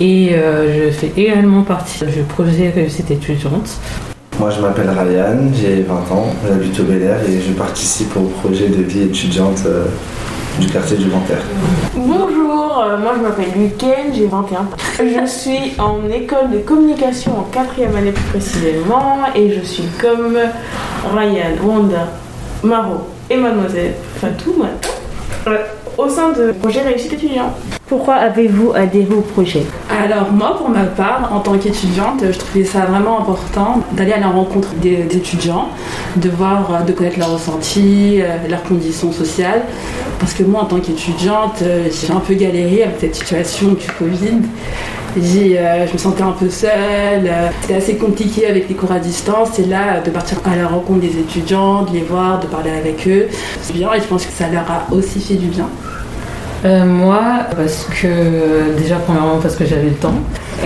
[0.00, 3.78] et je fais également partie du projet Réussite étudiante.
[4.38, 8.22] Moi, je m'appelle Ryan, j'ai 20 ans, j'habite au Bel Air et je participe au
[8.22, 9.84] projet de vie étudiante euh,
[10.58, 11.42] du quartier du Nanterre.
[11.94, 14.66] Bonjour, euh, moi je m'appelle Luken, j'ai 21 ans.
[14.98, 20.36] Je suis en école de communication en quatrième année plus précisément et je suis comme
[21.16, 22.08] Ryan, Wanda,
[22.64, 24.94] Maro et Mademoiselle Fatou maintenant,
[25.46, 25.58] euh,
[25.96, 27.54] au sein de projet réussite étudiant.
[27.86, 32.64] Pourquoi avez-vous adhéré au projet Alors moi, pour ma part, en tant qu'étudiante, je trouvais
[32.64, 35.68] ça vraiment important d'aller à la rencontre des d'étudiants,
[36.16, 39.60] de voir, euh, de connaître leurs ressentis, euh, leurs conditions sociales.
[40.18, 43.86] Parce que moi, en tant qu'étudiante, euh, j'ai un peu galéré avec cette situation du
[43.98, 44.40] Covid.
[45.16, 49.58] Je me sentais un peu seule, c'était assez compliqué avec les cours à distance.
[49.58, 53.06] Et là, de partir à la rencontre des étudiants, de les voir, de parler avec
[53.06, 53.26] eux,
[53.62, 55.68] c'est bien et je pense que ça leur a aussi fait du bien.
[56.64, 57.20] Euh, moi,
[57.54, 60.14] parce que déjà premièrement parce que j'avais le temps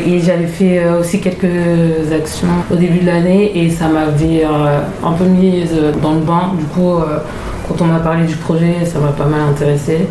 [0.07, 4.79] et j'avais fait euh, aussi quelques actions au début de l'année et ça m'avait euh,
[5.05, 6.53] un peu mise dans le bain.
[6.57, 6.93] Du coup,
[7.67, 10.07] quand on m'a parlé du projet, ça m'a pas mal intéressé.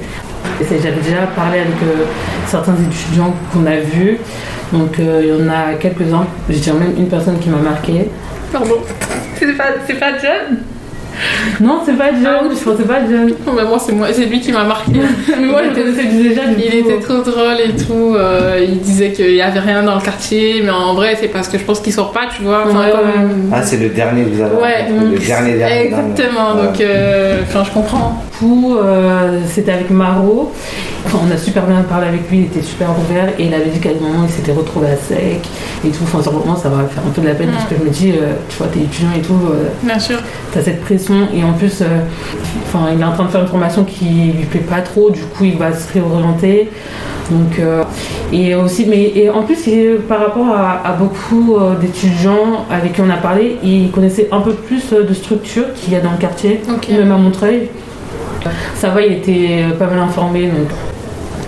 [0.60, 1.74] Et c'est- J'avais déjà parlé avec
[2.48, 4.18] certains étudiants qu'on a vus,
[4.74, 6.26] donc il y en a quelques-uns.
[6.50, 8.10] Dirais même une personne qui m'a marqué.
[8.52, 8.76] Pardon,
[9.40, 9.64] c'est pas,
[10.00, 10.58] pas John?
[11.62, 13.28] Non, c'est pas John, je pensais pas John.
[13.46, 14.92] Non, mais moi, c'est moi, c'est lui qui m'a marqué.
[15.40, 16.90] Mais moi, je connaissais déjà, du Il coup.
[16.90, 18.16] était trop drôle et tout.
[18.16, 21.48] euh, il disait qu'il y avait rien dans le quartier, mais en vrai, c'est parce
[21.48, 22.64] que je pense qu'il sort pas, tu vois.
[22.68, 25.86] Enfin, Ouais, comme- Ah, c'est le dernier que vous avez Ouais, le dernier dernier.
[25.86, 26.68] Exactement, dernier.
[26.68, 28.24] donc euh, enfin, je comprends.
[28.40, 30.52] Du coup, euh, c'était avec Maro.
[31.06, 33.70] Enfin, on a super bien parlé avec lui, il était super ouvert et il avait
[33.70, 35.40] dit qu'à un moment il s'était retrouvé à sec
[35.84, 36.04] et tout.
[36.04, 38.12] Enfin, moment, ça va faire un peu de la peine parce que je me dis,
[38.12, 40.18] euh, tu vois, t'es étudiant et tout, euh, Bien sûr.
[40.54, 41.82] t'as cette pression et en plus,
[42.68, 45.22] enfin, il est en train de faire une formation qui lui plaît pas trop, du
[45.22, 46.70] coup, il va se réorienter.
[47.32, 47.60] Donc,
[48.32, 53.02] et aussi, mais et en plus, il- par rapport à, à beaucoup d'étudiants avec qui
[53.02, 56.18] on a parlé, il connaissait un peu plus de structures qu'il y a dans le
[56.18, 57.70] quartier, même à Montreuil.
[58.76, 60.70] Ça va, il était euh, pas mal informé, donc.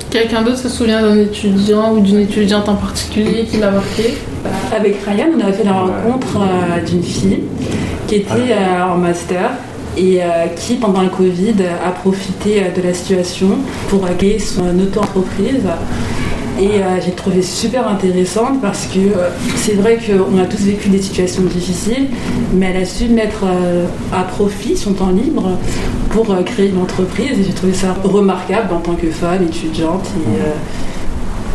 [0.10, 4.18] Quelqu'un d'autre se souvient d'un étudiant ou d'une étudiante en particulier qui l'a marqué?
[4.76, 7.42] Avec Ryan, on a fait la rencontre euh, d'une fille
[8.08, 9.52] qui était euh, en master
[9.96, 11.54] et euh, qui, pendant le Covid,
[11.86, 15.68] a profité de la situation pour créer son auto-entreprise.
[16.60, 20.90] Et euh, j'ai trouvé super intéressante parce que euh, c'est vrai qu'on a tous vécu
[20.90, 22.08] des situations difficiles,
[22.54, 25.58] mais elle a su mettre euh, à profit son temps libre
[26.10, 27.40] pour euh, créer une entreprise.
[27.40, 30.08] Et j'ai trouvé ça remarquable en tant que femme étudiante.
[30.18, 30.54] Et, euh,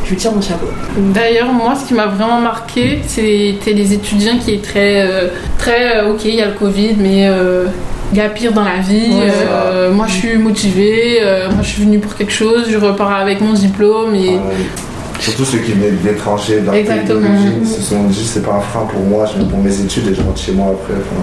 [0.04, 0.66] je lui tire mon chapeau.
[1.14, 6.06] D'ailleurs, moi, ce qui m'a vraiment marqué, c'était les étudiants qui étaient très, euh, très
[6.06, 7.66] ok, il y a le Covid, mais euh,
[8.12, 9.14] il y a pire dans la vie.
[9.14, 12.76] Ouais, euh, moi, je suis motivée, euh, moi, je suis venue pour quelque chose, je
[12.76, 14.38] repars avec mon diplôme et.
[15.20, 17.20] Surtout ceux qui venaient d'étrangers, d'un pays Exactement.
[17.20, 19.80] d'origine, ils se sont dit c'est pas un frein pour moi, je viens pour mes
[19.80, 20.94] études et je rentre chez moi après.
[20.94, 21.22] enfin.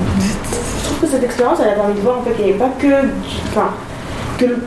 [0.81, 2.59] Je trouve que cette expérience, elle a permis de voir en fait qu'il n'y avait
[2.59, 2.87] pas que.
[3.49, 3.69] Enfin,
[4.37, 4.57] que le-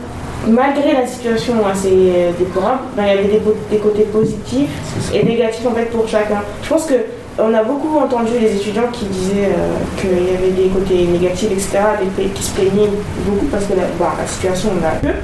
[0.47, 1.89] malgré la situation assez
[2.37, 4.69] déplorable, ben, il y avait des, des côtés positifs
[5.13, 6.41] et négatifs en fait pour chacun.
[6.63, 6.93] Je pense que
[7.37, 11.51] on a beaucoup entendu les étudiants qui disaient euh, qu'il y avait des côtés négatifs,
[11.51, 12.89] etc., des pays qui se plaignaient
[13.25, 15.17] beaucoup parce que la, bah, la situation, on a peu.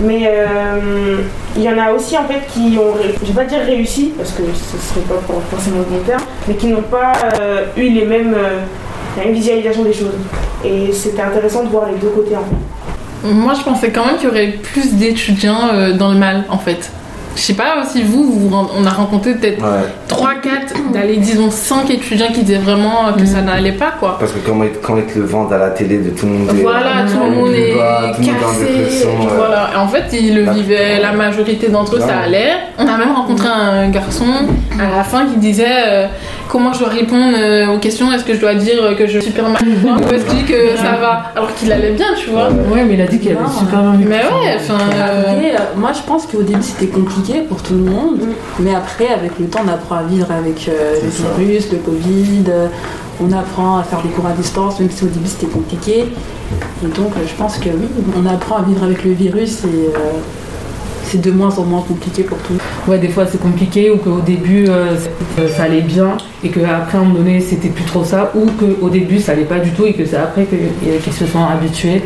[0.00, 1.18] Mais euh,
[1.56, 4.32] il y en a aussi en fait qui ont, je vais pas dire réussi parce
[4.32, 7.88] que ce serait pas for- forcément le bon terme, mais qui n'ont pas euh, eu
[7.88, 8.60] les mêmes, euh,
[9.16, 10.12] la même visualisation des choses.
[10.64, 13.28] Et c'était intéressant de voir les deux côtés en fait.
[13.28, 16.90] Moi, je pensais quand même qu'il y aurait plus d'étudiants dans le mal, en fait.
[17.36, 19.62] Je sais pas si vous, vous on a rencontré peut-être
[20.08, 24.16] 3, 4, d'aller, disons 5 étudiants qui disaient vraiment que ça n'allait pas, quoi.
[24.18, 26.32] Parce que quand ils, quand ils te le vendent à la télé, de tout le
[26.32, 29.08] monde est- Voilà, tout le monde plus est bas, tout le monde est en cassé.
[29.36, 29.70] Voilà.
[29.74, 32.52] Et en fait, ils le vivaient, la majorité d'entre eux, ça allait.
[32.78, 34.24] On a même rencontré un garçon
[34.80, 36.06] à la fin qui disait euh,
[36.48, 38.12] comment je dois répondre euh, aux questions.
[38.12, 40.44] Est-ce que je dois dire que je suis super mal ou est-ce que je dis
[40.44, 42.48] que ça va Alors qu'il allait bien, tu vois.
[42.50, 43.48] Ouais, mais il a dit qu'il Non.
[43.48, 43.92] super bien.
[44.06, 44.78] Mais ouais, enfin.
[44.94, 48.20] euh, euh, moi je pense qu'au début c'était compliqué pour tout le monde,
[48.60, 51.24] mais après avec le temps on apprend à vivre avec euh, le ça.
[51.38, 52.66] virus, le Covid, euh,
[53.20, 56.04] on apprend à faire des cours à distance, même si au début c'était compliqué.
[56.84, 59.98] Et donc je pense que oui, on apprend à vivre avec le virus et euh,
[61.06, 62.54] c'est de moins en moins compliqué pour tout.
[62.88, 64.94] Ouais, des fois c'est compliqué ou qu'au début euh,
[65.36, 68.46] c'est- ça allait bien et qu'après à un moment donné c'était plus trop ça ou
[68.46, 72.02] qu'au début ça allait pas du tout et que c'est après qu'ils se sont habitués.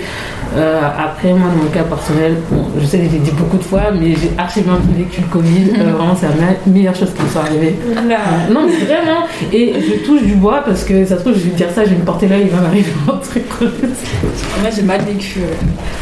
[0.56, 3.62] Euh, après, moi dans mon cas personnel, bon, je sais que j'ai dit beaucoup de
[3.62, 5.70] fois, mais j'ai archi bien vécu le Covid.
[5.78, 7.76] Euh, vraiment, c'est la me- meilleure chose qui me soit arrivée.
[7.88, 9.26] Euh, non, mais vraiment.
[9.52, 11.90] Et je touche du bois parce que ça se trouve, je vais dire ça, je
[11.90, 13.44] vais me porter là, il va m'arriver un truc.
[13.60, 15.54] Moi j'ai mal vécu euh,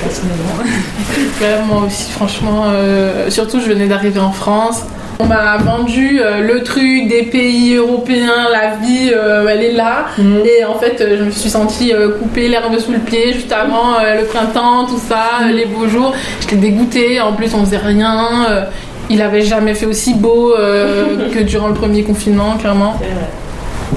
[0.03, 1.67] personnellement.
[1.75, 2.65] Moi aussi, franchement.
[2.89, 4.85] Euh, surtout, je venais d'arriver en France.
[5.21, 10.07] On m'a vendu euh, le truc des pays européens, la vie, euh, elle est là.
[10.19, 13.97] Et en fait, je me suis sentie euh, couper l'herbe sous le pied juste avant
[14.01, 16.15] le printemps, tout ça, euh, les beaux jours.
[16.41, 17.21] J'étais dégoûtée.
[17.21, 18.69] En plus, on faisait rien.
[19.11, 20.55] il avait jamais fait aussi beau
[21.35, 23.01] que durant le premier confinement, clairement.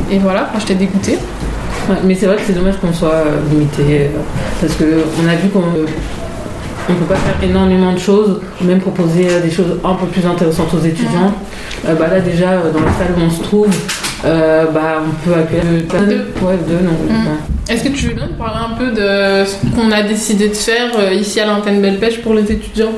[0.09, 1.19] Et voilà, j'étais dégoûtée.
[1.89, 4.09] Ouais, mais c'est vrai que c'est dommage qu'on soit limité
[4.59, 5.63] parce que on a vu qu'on
[6.89, 10.25] on peut pas faire énormément de choses, même proposer euh, des choses un peu plus
[10.25, 11.33] intéressantes aux étudiants.
[11.87, 13.69] Euh, bah là déjà euh, dans la salle où on se trouve,
[14.25, 16.45] euh, bah on peut accueillir deux.
[16.45, 16.91] Ouais, deux non.
[16.91, 17.73] ouais.
[17.73, 20.53] Est-ce que tu veux bien nous parler un peu de ce qu'on a décidé de
[20.53, 22.91] faire ici à l'antenne Belle Pêche pour les étudiants?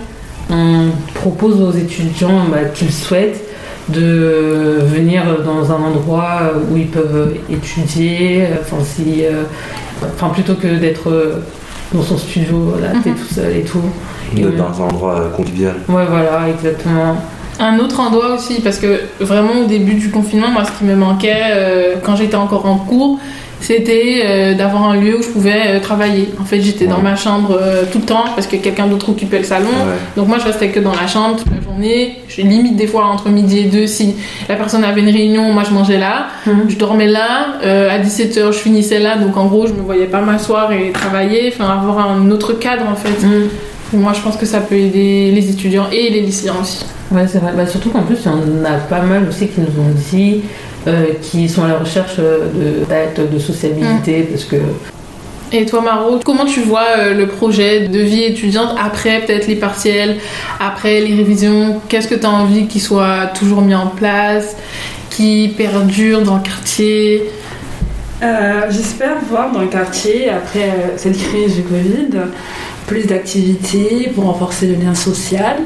[0.50, 3.43] On propose aux étudiants bah, qu'ils souhaitent
[3.89, 9.43] de venir dans un endroit où ils peuvent étudier, enfin, si, euh,
[10.15, 11.41] enfin plutôt que d'être
[11.93, 13.82] dans son studio, là, t'es tout seul et tout.
[14.36, 15.75] Et dans un endroit euh, convivial.
[15.88, 17.17] Ouais, voilà, exactement.
[17.60, 20.95] Un autre endroit aussi, parce que vraiment au début du confinement, moi ce qui me
[20.95, 23.19] manquait euh, quand j'étais encore en cours,
[23.63, 26.28] c'était euh, d'avoir un lieu où je pouvais euh, travailler.
[26.38, 29.38] En fait, j'étais dans ma chambre euh, tout le temps parce que quelqu'un d'autre occupait
[29.38, 29.69] le salon.
[30.17, 32.17] Donc moi je restais que dans la chambre toute la journée.
[32.28, 34.15] Je limite des fois entre midi et deux si
[34.49, 36.28] la personne avait une réunion, moi je mangeais là.
[36.67, 37.60] Je dormais là.
[37.63, 39.15] À 17h je finissais là.
[39.15, 41.54] Donc en gros je me voyais pas m'asseoir et travailler.
[41.54, 43.26] Enfin avoir un autre cadre en fait.
[43.93, 46.86] Et moi je pense que ça peut aider les étudiants et les lycéens aussi.
[47.13, 47.52] Ouais, c'est vrai.
[47.56, 50.41] Bah, surtout qu'en plus, il y en a pas mal aussi qui nous ont dit
[50.88, 54.58] euh, qui sont à la recherche euh, de de sociabilité parce que
[55.52, 59.56] Et toi, Maro, comment tu vois euh, le projet de vie étudiante après peut-être les
[59.56, 60.17] partiels,
[60.60, 61.80] après les révisions?
[61.88, 64.56] Qu'est-ce que tu as envie qu'il soit toujours mis en place,
[65.12, 67.30] qui perdure dans le quartier?
[68.24, 72.10] Euh, J'espère voir dans le quartier, après euh, cette crise du Covid,
[72.88, 75.58] plus d'activités pour renforcer le lien social.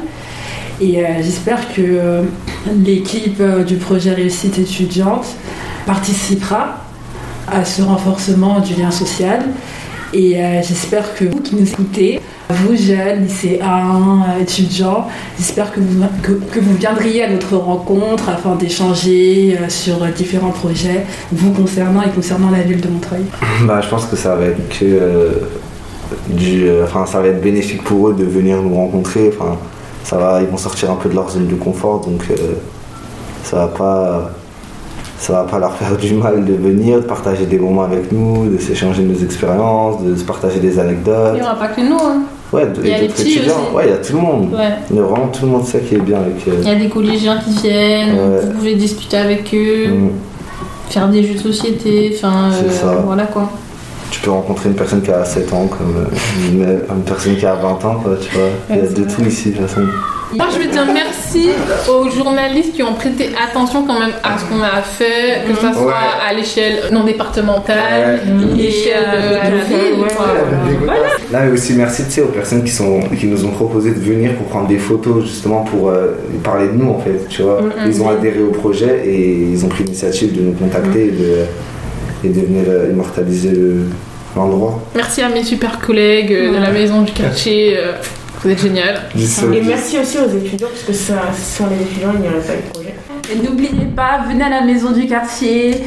[0.82, 2.22] Et euh, j'espère que euh,
[2.86, 5.26] l'équipe euh, du projet Réussite étudiante
[5.86, 6.78] participera
[7.48, 9.42] à ce renforcement du lien social.
[10.14, 15.82] Et euh, j'espère que vous qui nous écoutez, vous jeunes, lycéens, euh, étudiants, j'espère que
[15.82, 22.10] vous, que, vous viendriez à notre rencontre afin d'échanger sur différents projets vous concernant et
[22.10, 23.24] concernant la ville de Montreuil.
[23.66, 25.42] Bah, je pense que ça va être que
[26.30, 29.32] du, enfin, ça va être bénéfique pour eux de venir nous rencontrer.
[30.08, 32.36] Ça va, ils vont sortir un peu de leur zone de confort, donc euh,
[33.44, 34.32] ça va pas,
[35.20, 38.50] ça va pas leur faire du mal de venir, de partager des moments avec nous,
[38.50, 41.34] de s'échanger nos expériences, de se partager des anecdotes.
[41.34, 41.96] Il n'y aura pas que nous.
[41.98, 42.22] Hein.
[42.54, 43.56] Ouais, Il y a les petits étudiants.
[43.68, 43.76] aussi.
[43.76, 44.54] Ouais, il y a tout le monde.
[44.54, 44.70] Ouais.
[44.90, 46.48] Il y a vraiment tout le monde, ça qui est bien avec.
[46.48, 48.40] euh, Il y a des collégiens qui viennent, Ouais.
[48.46, 50.10] vous pouvez discuter avec eux, Mm.
[50.90, 53.50] faire des jeux de société, enfin euh, voilà quoi.
[54.12, 56.62] Tu peux rencontrer une personne qui a 7 ans comme euh, une,
[56.96, 58.48] une personne qui a 20 ans, quoi, tu vois.
[58.70, 59.82] Il y a de tout ici, de toute façon.
[60.36, 61.52] Moi je veux dire merci
[61.90, 65.72] aux journalistes qui ont prêté attention quand même à ce qu'on a fait, que ça
[65.74, 65.94] soit Ouais.
[66.30, 68.56] à l'échelle non départementale, Ouais.
[68.58, 70.06] l'échelle euh, de la ville.
[71.32, 74.00] Là, mais aussi merci tu sais, aux personnes qui, sont, qui nous ont proposé de
[74.00, 77.62] venir pour prendre des photos, justement pour euh, parler de nous, en fait, tu vois.
[77.62, 77.88] Mm, mm.
[77.88, 81.36] Ils ont adhéré au projet et ils ont pris l'initiative de nous contacter et, de,
[82.28, 83.86] et de venir euh, immortaliser le-
[84.36, 84.80] l'endroit.
[84.96, 87.94] Merci à mes super collègues euh, de la maison du quartier, euh,
[88.44, 89.02] vous êtes génial.
[89.16, 92.54] Et merci aussi aux étudiants, parce que ça- sans les étudiants, il n'y aurait pas
[92.54, 92.96] eu de projet.
[93.34, 95.84] Et n'oubliez pas, venez à la maison du quartier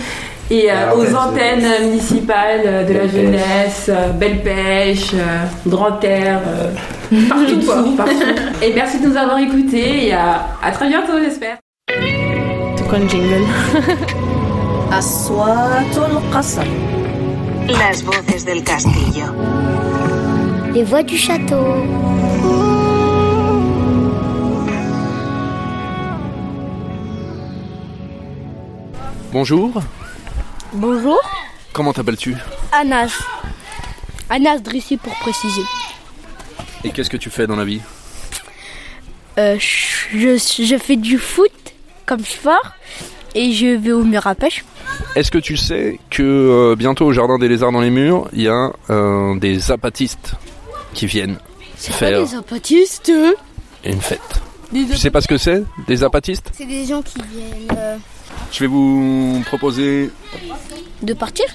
[0.51, 6.41] et euh, Ah, aux antennes municipales de la Belle jeunesse, Belle Pêche, euh, Grand Air,
[6.49, 8.13] euh, partout quoi, partout.
[8.63, 11.57] Et merci de nous avoir écoutés et à, à très bientôt j'espère.
[11.89, 12.99] C'est quoi
[17.69, 19.27] Las voces del castillo.
[20.75, 21.87] Les voix du château.
[29.33, 29.81] Bonjour,
[30.73, 31.21] Bonjour.
[31.73, 32.35] comment t'appelles-tu?
[32.73, 33.13] Anas.
[34.29, 35.63] Anas Drissi pour préciser.
[36.85, 37.81] Et qu'est-ce que tu fais dans la vie?
[39.39, 41.53] Euh, je, je fais du foot
[42.07, 42.73] comme sport
[43.35, 44.65] et je vais au mur à pêche.
[45.17, 48.43] Est-ce que tu sais que euh, bientôt au Jardin des Lézards dans les murs, il
[48.43, 50.35] y a euh, des zapatistes
[50.95, 51.39] qui viennent
[51.77, 53.13] faire Les zapatistes.
[53.85, 54.21] une fête?
[54.73, 57.97] Des Tu sais pas ce que c'est Des zapatistes C'est des gens qui viennent euh,
[58.53, 60.11] Je vais vous proposer
[61.03, 61.47] de partir.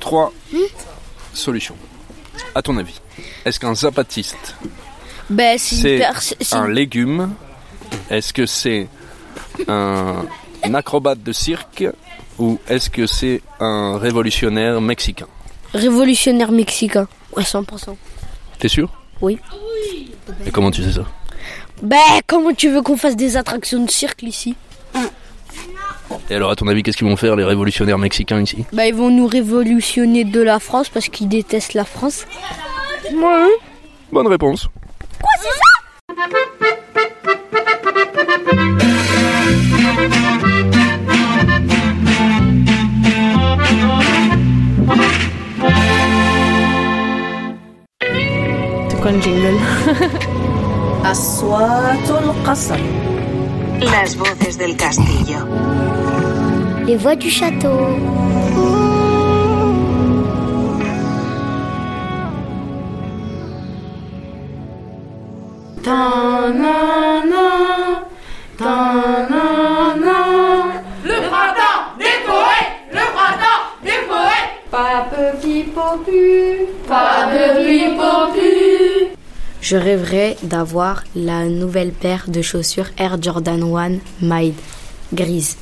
[0.00, 0.32] trois
[1.32, 1.76] solutions.
[2.54, 3.00] À ton avis,
[3.44, 4.54] est-ce qu'un zapatiste
[5.30, 7.30] Ben, c'est une c'est pers- c'est un légume?
[8.10, 8.88] Est-ce que c'est
[9.66, 10.24] un
[10.74, 11.84] acrobate de cirque
[12.38, 15.26] ou est-ce que c'est un révolutionnaire mexicain?
[15.74, 17.06] Révolutionnaire mexicain.
[17.36, 17.96] Ouais, 100%.
[18.58, 18.90] T'es sûr?
[19.20, 19.38] Oui.
[20.46, 21.04] Et comment tu sais ça?
[21.82, 24.54] Ben, comment tu veux qu'on fasse des attractions de cirque ici?
[26.30, 28.64] Et alors, à ton avis, qu'est-ce qu'ils vont faire les révolutionnaires mexicains ici?
[28.72, 32.26] Ben, ils vont nous révolutionner de la France parce qu'ils détestent la France.
[33.12, 33.50] Ouais.
[34.10, 34.68] Bonne réponse.
[35.20, 36.24] Quoi, c'est ça?
[49.16, 49.56] Jingle
[53.80, 55.38] Las voces del castillo.
[56.86, 57.70] Les voix du château.
[71.04, 74.52] Le printemps des poètes Le printemps des poètes.
[74.70, 77.30] Pas petit popu, Pas
[77.96, 78.47] popu
[79.68, 84.54] Je rêverais d'avoir la nouvelle paire de chaussures Air Jordan 1 Made
[85.12, 85.56] grise.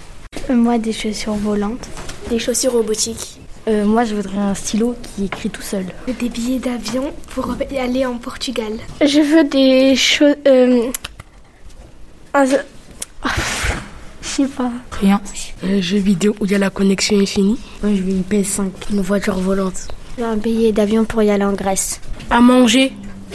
[0.49, 1.89] Moi, des chaussures volantes.
[2.31, 3.41] Des chaussures robotiques.
[3.67, 5.87] Euh, moi, je voudrais un stylo qui écrit tout seul.
[6.07, 8.75] Des billets d'avion pour aller en Portugal.
[9.01, 10.37] Je veux des choses.
[10.47, 10.89] Euh...
[12.35, 12.45] un-
[13.25, 13.31] Ah,
[14.23, 14.71] Je sais pas.
[15.01, 15.21] Rien.
[15.65, 17.59] Un jeu vidéo où il y a la connexion infinie.
[17.83, 19.89] Moi, je veux une PS5, une voiture volante.
[20.23, 22.01] Un billet d'avion pour y aller en Grèce.
[22.31, 22.93] À manger.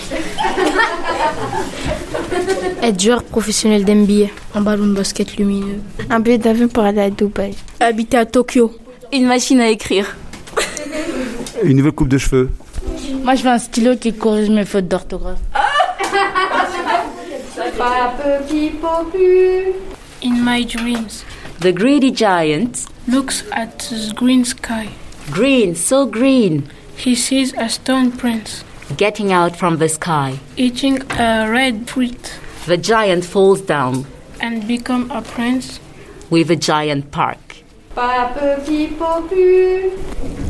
[2.83, 4.27] Être joueur professionnel d'NBA.
[4.55, 5.79] Un ballon de basket lumineux.
[6.09, 7.53] Un billet d'avion pour aller à Dubaï.
[7.79, 8.71] Habiter à Tokyo.
[9.13, 10.15] Une machine à écrire.
[11.63, 12.49] Une nouvelle coupe de cheveux.
[13.23, 15.39] Moi, je veux un stylo qui corrige mes fautes d'orthographe.
[20.23, 21.23] In my dreams,
[21.59, 24.89] The greedy giant, looks at the green sky.
[25.31, 26.63] green, so green,
[26.97, 30.39] He sees a stone prince getting out from the sky.
[30.57, 34.05] eating a red fruit The giant falls down
[34.39, 35.79] and become a prince.
[36.29, 37.50] with a giant park.
[37.94, 39.90] Pas petit popu.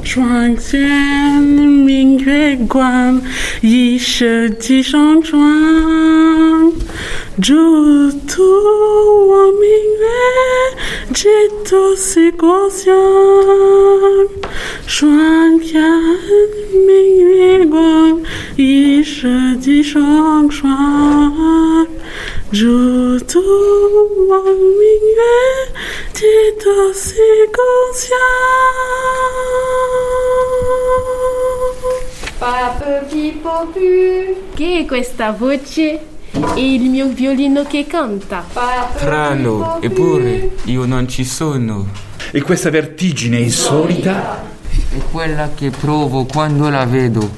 [0.03, 3.21] 双剑明月光，
[3.61, 6.73] 一射几双双。
[7.43, 8.43] 祝图
[9.29, 9.69] 我明
[10.01, 10.05] 月，
[11.13, 11.29] 几
[11.69, 12.95] 度是故乡。
[14.87, 15.83] 双眼
[16.87, 18.21] 明月光，
[18.57, 19.29] 一射
[19.61, 21.87] 几双双。
[22.53, 23.41] 祝图
[24.29, 24.81] 我明
[25.17, 25.21] 月，
[26.15, 26.25] 几
[26.63, 27.17] 度是
[34.54, 36.00] Che è questa voce?
[36.32, 38.46] È il mio violino che canta.
[38.96, 41.88] Strano, eppure io non ci sono.
[42.32, 44.44] E questa vertigine insolita?
[44.70, 47.30] È quella che provo quando la vedo.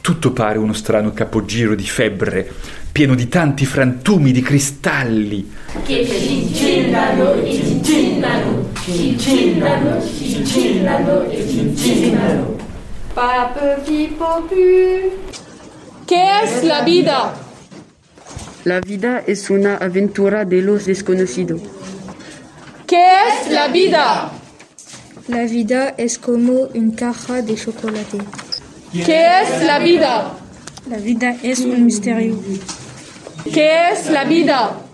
[0.00, 2.52] Tutto pare uno strano capogiro di febbre,
[2.92, 5.50] pieno di tanti frantumi di cristalli.
[5.74, 6.00] E
[11.30, 12.56] e scintillano.
[13.14, 15.12] Pape Pippo Pu.
[16.06, 17.34] ¿Qué es la vida?
[18.64, 21.60] La vida es una aventura de los desconocidos.
[22.86, 24.32] ¿Qué es la vida?
[25.26, 28.18] La vida es como una caja de chocolate.
[28.92, 30.32] ¿Qué es la vida?
[30.88, 32.40] La vida es un misterio.
[33.52, 34.87] ¿Qué es la vida?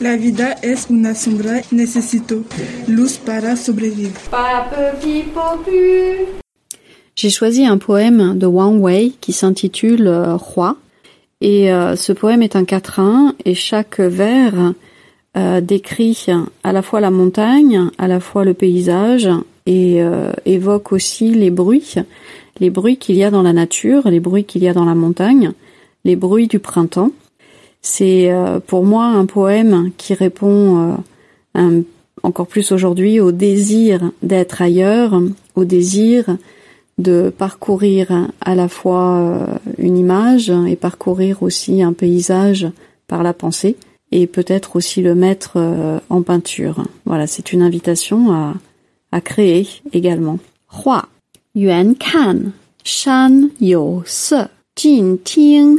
[0.00, 1.62] La vida es una sombra.
[1.70, 2.44] Necesito
[2.86, 5.24] luz para Pu.
[7.14, 10.76] J'ai choisi un poème de Wang Wei qui s'intitule euh, Roi.
[11.40, 14.74] Et euh, ce poème est un quatrain et chaque vers
[15.36, 16.26] euh, décrit
[16.62, 19.28] à la fois la montagne, à la fois le paysage
[19.66, 21.94] et euh, évoque aussi les bruits,
[22.60, 24.94] les bruits qu'il y a dans la nature, les bruits qu'il y a dans la
[24.94, 25.52] montagne,
[26.04, 27.10] les bruits du printemps.
[27.88, 30.94] C'est euh, pour moi un poème qui répond euh,
[31.54, 31.82] un-
[32.24, 35.12] encore plus aujourd'hui au désir d'être ailleurs,
[35.54, 36.36] au désir
[36.98, 39.46] de parcourir à la fois euh,
[39.78, 42.66] une image et parcourir aussi un paysage
[43.06, 43.76] par la pensée
[44.10, 45.52] et peut-être aussi le mettre
[46.10, 46.84] en peinture.
[47.04, 48.54] Voilà, c'est une invitation à,
[49.12, 50.38] à créer également.
[50.72, 51.04] Hua,
[51.54, 52.38] yuan kan,
[52.82, 53.48] shan
[54.04, 54.40] se,
[54.76, 55.78] jin ting,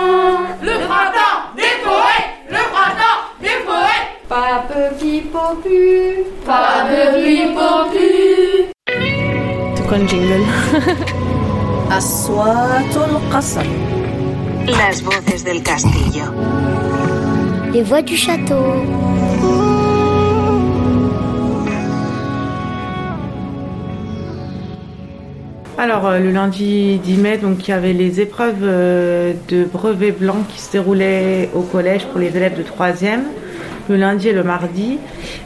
[4.50, 6.24] Pape Pippo Pu.
[6.44, 8.06] Pape Pippo Pu.
[9.76, 10.44] تكون جينجل
[11.90, 13.64] أصوات القصر
[14.66, 16.24] Las voces del castillo.
[17.72, 18.64] Les voix du château.
[25.78, 30.10] Alors, euh, le lundi 10 mai, donc, il y avait les épreuves euh, de brevet
[30.10, 33.20] blanc qui se déroulaient au collège pour les élèves de 3e,
[33.91, 34.97] le lundi et le mardi.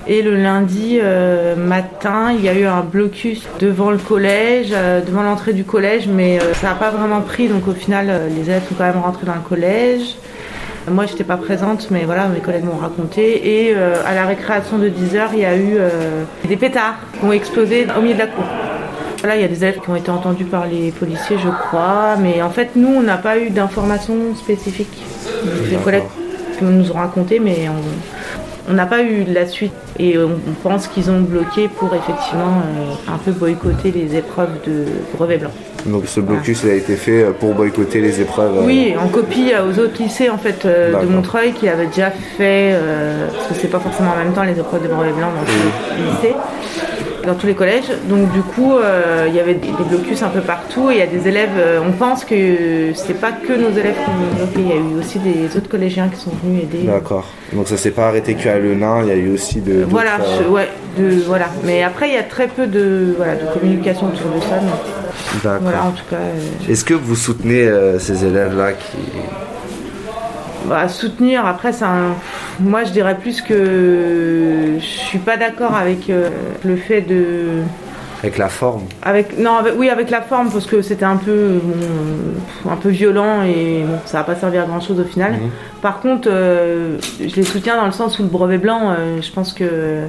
[0.07, 5.01] Et le lundi euh, matin, il y a eu un blocus devant le collège, euh,
[5.01, 8.43] devant l'entrée du collège, mais euh, ça n'a pas vraiment pris, donc au final, les
[8.49, 10.15] élèves sont quand même rentrés dans le collège.
[10.89, 13.65] Moi, j'étais pas présente, mais voilà, mes collègues m'ont raconté.
[13.65, 15.77] Et à la récréation de 10h, il y a eu
[16.47, 18.43] des pétards qui ont explosé au milieu de la cour.
[19.21, 22.17] Voilà, il y a des élèves qui ont été entendus par les policiers, je crois.
[22.21, 25.01] Mais en fait, nous, on n'a pas eu d'informations spécifiques.
[25.71, 26.03] Les collègues
[26.61, 28.14] nous ont raconté, mais on-
[28.69, 29.73] on n'a pas eu la suite.
[29.99, 30.29] Et on,
[30.63, 34.85] pense qu'ils ont bloqué pour effectivement euh, un peu boycotter les épreuves de
[35.15, 35.51] brevet blanc.
[35.85, 38.57] Donc ce blocus il a été fait pour boycotter les épreuves.
[38.57, 41.05] euh, Oui, en copie euh, aux autres lycées en fait euh, de.
[41.05, 44.59] Montreuil qui avaient déjà fait, euh, parce que c'est pas forcément en même temps les
[44.59, 46.35] épreuves de brevet blanc dans tous les lycées,
[47.25, 47.91] dans tous les collèges.
[48.09, 50.99] Donc du coup, euh, il y avait des, des blocus un peu partout et il
[50.99, 54.35] y a des élèves, euh, on pense que c'est pas que nos élèves qui ont
[54.37, 56.83] bloqué, il y a eu aussi des autres collégiens qui sont venus aider.
[56.87, 57.25] D'accord.
[57.53, 59.85] Donc ça s'est pas arrêté qu'à Le Nain, il y a eu aussi de.
[59.89, 61.47] Voilà, euh, je- ouais, de, voilà.
[61.63, 64.59] Mais après, il y a très peu de, voilà, de communication autour de ça.
[65.43, 65.59] D'accord.
[65.61, 66.17] voilà, en tout cas.
[66.69, 67.69] Est-ce que vous soutenez
[67.99, 68.97] ces élèves-là qui.
[70.67, 72.13] Bah, soutenir, après, un...
[72.59, 76.29] moi je dirais plus que je suis pas d'accord avec euh,
[76.63, 77.61] le fait de.
[78.21, 81.59] avec la forme Avec, non, avec- oui, avec la forme, parce que c'était un peu,
[81.63, 85.33] bon, un peu violent et bon, ça va pas servir à grand chose au final.
[85.33, 85.49] Mhm.
[85.81, 89.31] Par contre, euh, je les soutiens dans le sens où le brevet blanc, euh, je
[89.31, 90.01] pense que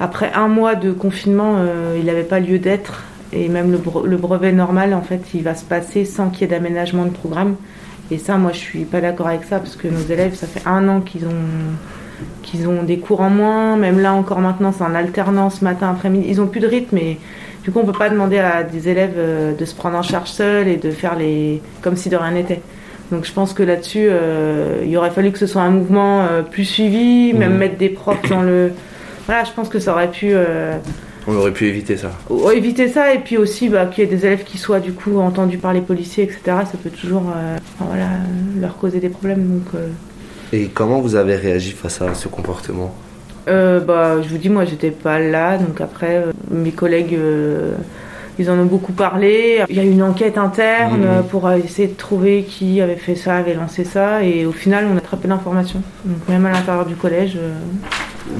[0.00, 1.56] après un mois de confinement,
[1.98, 3.02] il n'avait pas lieu d'être.
[3.32, 6.42] Et même le, bre- le brevet normal, en fait, il va se passer sans qu'il
[6.42, 7.56] y ait d'aménagement de programme.
[8.10, 10.62] Et ça, moi, je suis pas d'accord avec ça parce que nos élèves, ça fait
[10.66, 11.44] un an qu'ils ont,
[12.42, 13.76] qu'ils ont des cours en moins.
[13.76, 16.26] Même là, encore maintenant, c'est en alternance matin, après-midi.
[16.28, 17.18] Ils ont plus de rythme et
[17.64, 20.28] du coup, on peut pas demander à des élèves euh, de se prendre en charge
[20.30, 22.60] seuls et de faire les comme si de rien n'était.
[23.10, 26.42] Donc, je pense que là-dessus, euh, il aurait fallu que ce soit un mouvement euh,
[26.42, 27.58] plus suivi, même Mhm.
[27.58, 28.72] mettre des profs dans le.
[29.26, 30.76] Voilà, je pense que ça aurait pu euh,
[31.28, 32.12] On aurait pu éviter ça.
[32.30, 34.92] Ou éviter ça et puis aussi bah, qu'il y ait des élèves qui soient du
[34.92, 36.40] coup entendus par les policiers, etc.
[36.46, 38.06] Ça peut toujours euh, voilà,
[38.60, 39.42] leur causer des problèmes.
[39.48, 39.88] Donc, euh,
[40.52, 42.94] Et comment vous avez réagi face à ce comportement?
[43.48, 47.14] Euh, bah, je vous dis, moi j'étais pas là, donc après euh, mes collègues.
[47.14, 47.74] euh,
[48.38, 49.62] ils en ont beaucoup parlé.
[49.70, 51.06] Il y a eu une enquête interne Mhm.
[51.08, 54.22] euh, pour essayer de trouver qui avait fait ça, avait lancé ça.
[54.24, 55.80] Et au final, on a très peu d'informations.
[56.04, 57.54] Donc même à l'intérieur du collège, euh,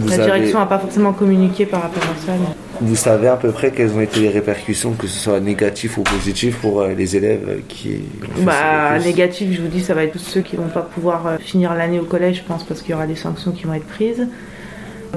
[0.09, 2.33] la direction n'a pas forcément communiqué par rapport à ça.
[2.33, 2.55] mais-
[2.89, 6.03] Vous savez à peu près quelles ont été les répercussions, que ce soit négatif ou
[6.03, 10.05] positif, pour euh, les élèves qui ont fait Bah, négatif, je vous dis, ça va
[10.05, 12.83] être tous ceux qui vont pas pouvoir euh, finir l'année au collège, je pense, parce
[12.83, 14.27] qu'il y aura des sanctions qui vont être prises.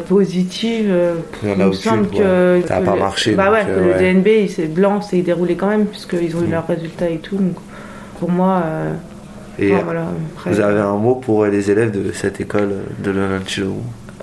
[0.07, 2.19] Positive, euh, Il y en a il me aucune, semble quoi.
[2.19, 3.99] que, Ça a que pas le- marché, Bah ouais, euh, le.
[3.99, 7.35] DNB, il s'est blanc, s'est déroulé quand même, puisqu'ils ont eu leurs résultats et tout.
[7.35, 7.55] Donc,
[8.19, 8.93] pour moi, euh,
[9.57, 10.03] Et enfin, voilà,
[10.45, 13.39] vous avez un mot pour euh, les élèves de cette école euh, de Euh,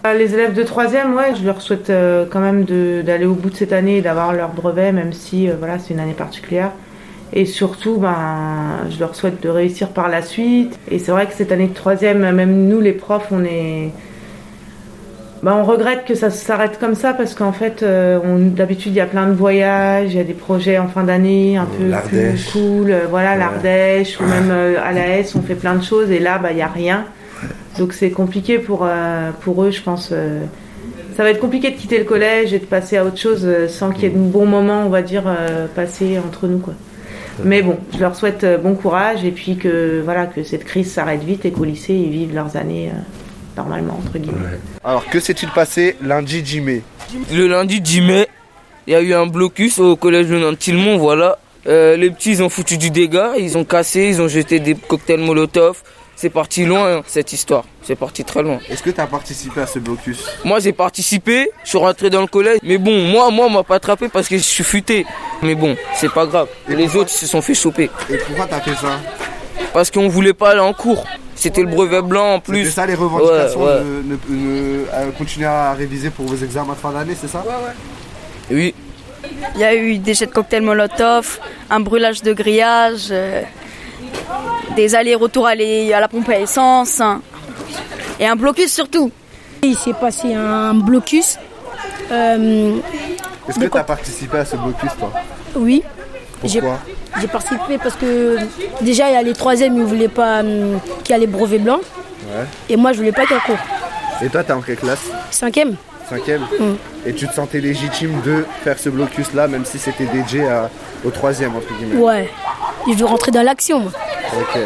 [0.04, 3.56] Les élèves de troisième, ouais, je leur souhaite euh, quand même d'aller au bout de
[3.56, 6.70] cette année et d'avoir leur brevet, même si euh, voilà, c'est une année particulière.
[7.32, 10.78] Et surtout, ben, je leur souhaite de réussir par la suite.
[10.92, 13.90] Et c'est vrai que cette année de troisième, même nous les profs, on est,
[15.42, 18.98] ben, on regrette que ça s'arrête comme ça parce qu'en fait, euh, on- d'habitude, il
[18.98, 21.90] y a plein de voyages, il y a des projets en fin d'année un peu
[22.08, 23.38] plus cool, euh, voilà, Ouais.
[23.38, 26.50] l'Ardèche ou même euh, à la S, on fait plein de choses et là, bah,
[26.52, 27.06] il y a rien.
[27.78, 30.10] Donc c'est compliqué pour, euh, pour eux, je pense.
[30.12, 30.44] euh,
[31.16, 33.68] ça va être compliqué de quitter le collège et de passer à autre chose euh,
[33.68, 36.58] sans qu'il y ait de bons moments, on va dire, euh, passés entre nous.
[36.58, 36.74] Quoi.
[37.44, 41.22] Mais bon, je leur souhaite bon courage et puis que, voilà, que cette crise s'arrête
[41.22, 42.98] vite et qu'au lycée, ils vivent leurs années euh,
[43.56, 44.58] normalement, entre guillemets.
[44.84, 46.82] Alors, que s'est-il passé lundi 10 mai?
[47.32, 48.26] Le lundi 10 mai,
[48.86, 51.38] il y a eu un blocus au collège de Nantilmont, voilà.
[51.66, 54.74] Euh, les petits, ils ont foutu du dégât, ils ont cassé, ils ont jeté des
[54.74, 55.82] cocktails Molotov.
[56.18, 57.64] C'est parti loin, hein, cette histoire.
[57.82, 58.58] C'est parti très loin.
[58.70, 62.22] Est-ce que tu as participé à ce blocus Moi, j'ai participé, je suis rentré dans
[62.22, 62.58] le collège.
[62.62, 65.04] Mais bon, moi, moi, on m'a pas attrapé parce que je suis futé.
[65.42, 66.48] Mais bon, c'est pas grave.
[66.68, 67.90] les autres, ils se sont fait choper.
[68.10, 68.98] Et pourquoi t'as fait ça
[69.74, 71.04] Parce qu'on voulait pas aller en cours.
[71.34, 72.64] C'était le brevet blanc en plus.
[72.64, 73.78] C'est ça les revendications Ouais, ouais.
[73.80, 77.44] de, de- de- euh, continuer à réviser pour vos examens de fin d'année, c'est ça
[78.50, 78.74] Oui.
[79.54, 83.42] Il y a eu des jets de cocktails Molotov, un brûlage de grillage, euh,
[84.74, 87.20] des allers-retours à, les- à la pompe à essence hein,
[88.20, 89.10] et un blocus surtout.
[89.62, 91.38] Il s'est passé un blocus.
[92.10, 92.76] euh,
[93.48, 95.12] Est-ce que tu as participé à ce blocus, toi?
[95.56, 95.82] Oui.
[96.44, 96.78] J'ai Pourquoi?
[97.20, 98.36] j'ai participé parce que
[98.82, 100.42] déjà il y a les troisièmes, ils voulaient pas
[101.02, 101.80] qu'il y a les brevets blancs.
[102.28, 102.44] Ouais.
[102.68, 103.58] Et moi je voulais pas qu'il y ait cours.
[104.22, 105.00] Et toi, t'es en quelle classe?
[105.30, 105.76] Cinquième
[106.08, 106.42] Cinquième?
[106.60, 106.74] Mm.
[107.06, 110.70] Et tu te sentais légitime de faire ce blocus-là, même si c'était dédié à-
[111.06, 112.28] au troisième, entre guillemets Ouais.
[112.88, 113.92] Je veux rentrer dans l'action moi.
[114.38, 114.58] Ok.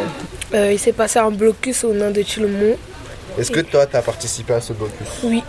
[0.54, 2.76] Euh, il s'est passé un blocus au nom de Tillemont.
[3.38, 5.06] Est-ce que toi, tu as participé à ce blocus?
[5.22, 5.42] Oui,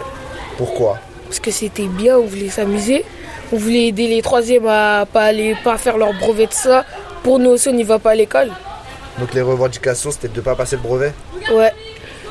[0.58, 1.00] Pourquoi?
[1.26, 3.04] Parce que c'était bien, on voulait s'amuser.
[3.52, 6.86] On voulait aider les troisièmes à pas aller pas faire leur brevet de ça.
[7.24, 8.52] Pour nous aussi, on n'y va pas à l'école.
[9.18, 11.14] Donc les revendications, c'était de ne pas passer le brevet?
[11.54, 11.74] Ouais.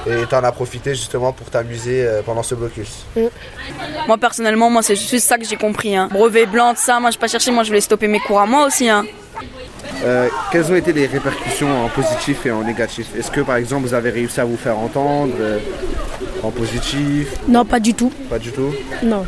[0.07, 3.05] Et t'en as profité justement pour t'amuser euh, pendant ce blocus
[4.07, 5.95] Moi personnellement, moi c'est juste ça que j'ai compris.
[5.97, 6.09] Hein.
[6.11, 8.47] Brevet blanc, tout ça, moi je pas cherché, moi je voulais stopper mes cours à
[8.47, 8.89] moi aussi.
[8.89, 9.05] Hein.
[10.05, 13.09] Euh, quelles ont été les répercussions en positif et en négatif?
[13.19, 15.59] Est-ce que par exemple vous avez réussi à vous faire entendre euh,
[16.43, 17.29] en positif?
[17.47, 18.11] Non, pas du tout.
[18.31, 18.73] Pas du tout?
[19.03, 19.25] Non.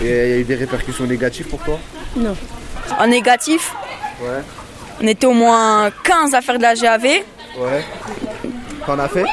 [0.00, 1.78] Et il y a eu des répercussions négatives pour toi?
[2.16, 2.36] Non.
[2.98, 3.74] En négatif,
[4.22, 4.40] Ouais.
[5.02, 7.02] on était au moins 15 à faire de la GAV.
[7.58, 7.84] Ouais.
[8.86, 9.24] T'en as fait?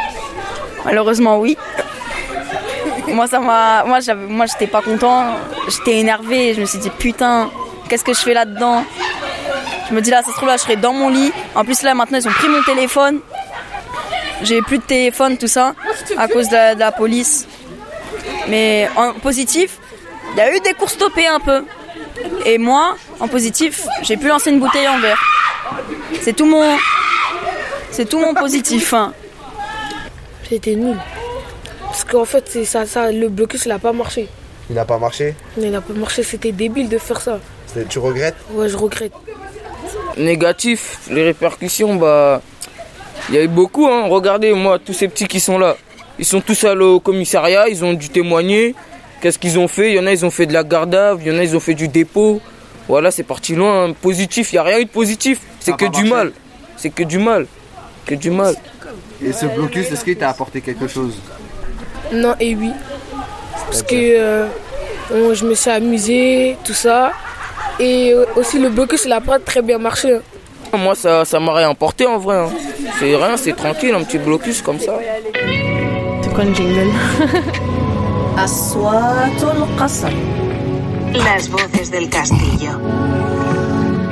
[0.86, 1.58] Malheureusement, oui.
[3.08, 5.26] moi, ça m'a, moi, j'avais, moi, j'étais pas content.
[5.68, 6.54] J'étais énervé.
[6.54, 7.50] Je me suis dit putain,
[7.90, 8.84] qu'est-ce que je fais là-dedans?
[9.90, 11.32] Je me dis là, ça se trouve là, je serai dans mon lit.
[11.56, 13.20] En plus là, maintenant, ils ont pris mon téléphone.
[14.42, 15.74] J'ai plus de téléphone, tout ça,
[16.18, 17.48] à cause de la, de la police.
[18.50, 19.78] Mais en positif,
[20.34, 21.64] il y a eu des cours stoppés un peu.
[22.46, 25.22] Et moi, en positif, j'ai pu lancer une bouteille en verre.
[26.22, 26.78] C'est tout mon,
[27.92, 28.94] c'est tout mon positif.
[28.94, 29.14] hein.
[30.50, 30.98] C'était nul.
[31.86, 34.28] Parce qu'en fait, c'est ça, ça, le blocus, il a pas marché.
[34.70, 37.39] Il n'a pas marché Il n'a pas marché, c'était débile de faire ça.
[37.89, 39.12] Tu regrettes Ouais, je regrette.
[40.18, 42.41] Négatif, les répercussions, bah.
[43.30, 44.08] Il y a eu beaucoup, hein.
[44.08, 45.78] Regardez, moi, tous ces petits qui sont là.
[46.20, 48.76] Ils sont tous allés au commissariat, ils ont dû témoigner.
[49.22, 49.91] Qu'est-ce qu'ils ont fait?
[49.91, 51.39] Il y en a, ils ont fait de la garde à vue, il y en
[51.39, 52.41] a, ils ont fait du dépôt.
[52.88, 53.86] Voilà, c'est parti loin.
[53.89, 53.94] hein.
[53.94, 55.39] Positif, il n'y a rien eu de positif.
[55.60, 56.10] C'est que du marché.
[56.10, 56.32] mal.
[56.78, 57.48] C'est que du mal
[58.06, 58.56] que du mal.
[59.24, 61.16] Et ce blocus, est-ce qu'il t'a apporté quelque chose
[62.12, 62.72] Non, et oui.
[63.66, 64.47] Parce que euh,
[65.12, 67.12] je me suis amusé, tout ça.
[67.80, 70.14] Et euh, aussi, le blocus, il a pas très bien marché.
[70.14, 70.22] Hein.
[70.72, 72.38] Ah, moi, ça, ça m'a rien emporté en vrai.
[72.38, 72.49] Hein.
[72.99, 74.99] C'est rien, c'est tranquille, un petit blocus comme ça.
[76.22, 76.89] C'est quoi le jingle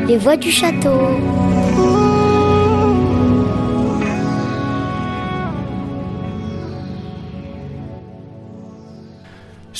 [0.07, 0.99] Les voix du château.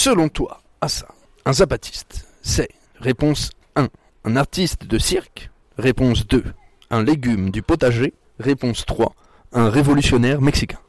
[0.03, 1.09] Selon toi, Assa,
[1.45, 3.87] un zapatiste, c'est réponse 1.
[4.25, 6.43] Un artiste de cirque Réponse 2.
[6.89, 9.13] Un légume du potager Réponse 3.
[9.53, 10.79] Un révolutionnaire mexicain.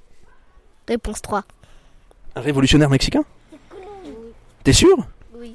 [0.89, 1.45] Réponse 3.
[2.37, 3.23] Un révolutionnaire mexicain?
[4.65, 4.97] T'es sûr?
[5.37, 5.55] Oui.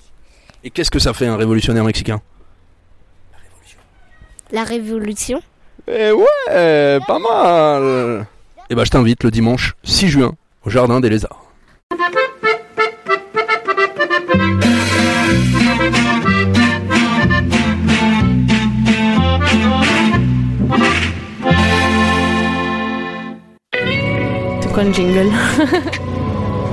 [0.63, 2.21] Et qu'est-ce que ça fait un révolutionnaire mexicain?
[4.51, 5.41] La révolution
[5.87, 8.27] Eh ouais, pas mal
[8.69, 11.43] Eh ben je t'invite le dimanche 6 juin au Jardin des Lézards.
[24.62, 25.32] تكون جينجل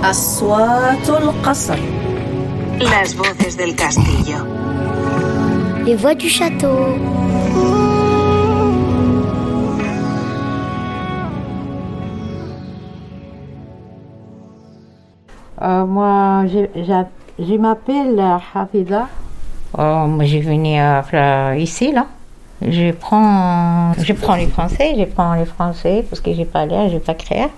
[0.03, 1.77] أصوات القصر
[2.93, 4.39] Las voces del castillo.
[5.85, 6.79] Les voix du château.
[15.61, 19.08] Euh, moi, je, j'a- je m'appelle euh, Hafida.
[19.78, 22.06] Euh, moi, je venu euh, ici, là.
[22.62, 26.88] Je prends, je prends les français, je prends les français parce que j'ai pas l'air,
[26.88, 27.48] j'ai pas écrire.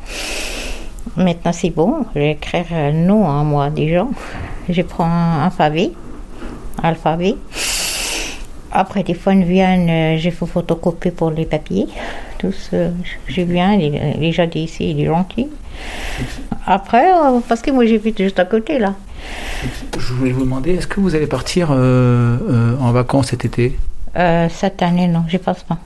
[1.17, 4.07] Maintenant, c'est bon, je vais écrire euh, nom à moi, déjà.
[4.69, 5.93] Je prends un alphabet,
[6.83, 7.37] alphabet.
[8.73, 11.87] Après, des fois, ils viennent, euh, je fais photocopier pour les papiers.
[12.39, 12.71] Tous,
[13.29, 15.49] je viens, les, gens d'ici, il est gentil.
[16.67, 18.95] Après, euh, parce que moi j'habite juste à côté là.
[19.99, 23.77] Je voulais vous demander, est-ce que vous allez partir euh, euh, en vacances cet été?
[24.17, 25.79] Euh, cette année, non, je pense pas.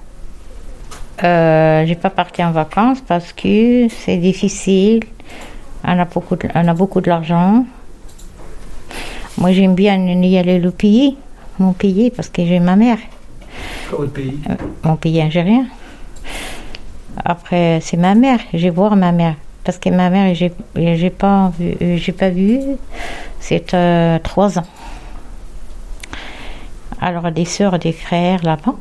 [1.22, 5.04] Euh, j'ai pas parti en vacances parce que c'est difficile.
[5.84, 7.64] On a beaucoup, de, on a beaucoup de l'argent.
[9.38, 11.16] Moi, j'aime bien y aller le pays,
[11.58, 12.98] mon pays, parce que j'ai ma mère,
[13.90, 14.38] votre pays?
[14.84, 15.66] Mon pays algérien.
[17.24, 18.38] Après, c'est ma mère.
[18.52, 19.34] Je vais voir ma mère
[19.70, 20.50] parce que ma mère, j'ai,
[21.10, 22.58] pas vu, j'ai pas vu.
[23.38, 24.66] C'est euh, trois ans.
[27.00, 28.74] Alors, des sœurs, des frères là-bas,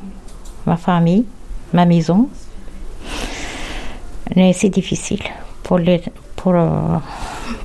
[0.66, 1.26] ma famille,
[1.74, 2.28] ma maison.
[4.36, 5.22] Mais c'est difficile
[5.62, 6.02] pour les,
[6.36, 6.98] pour, euh,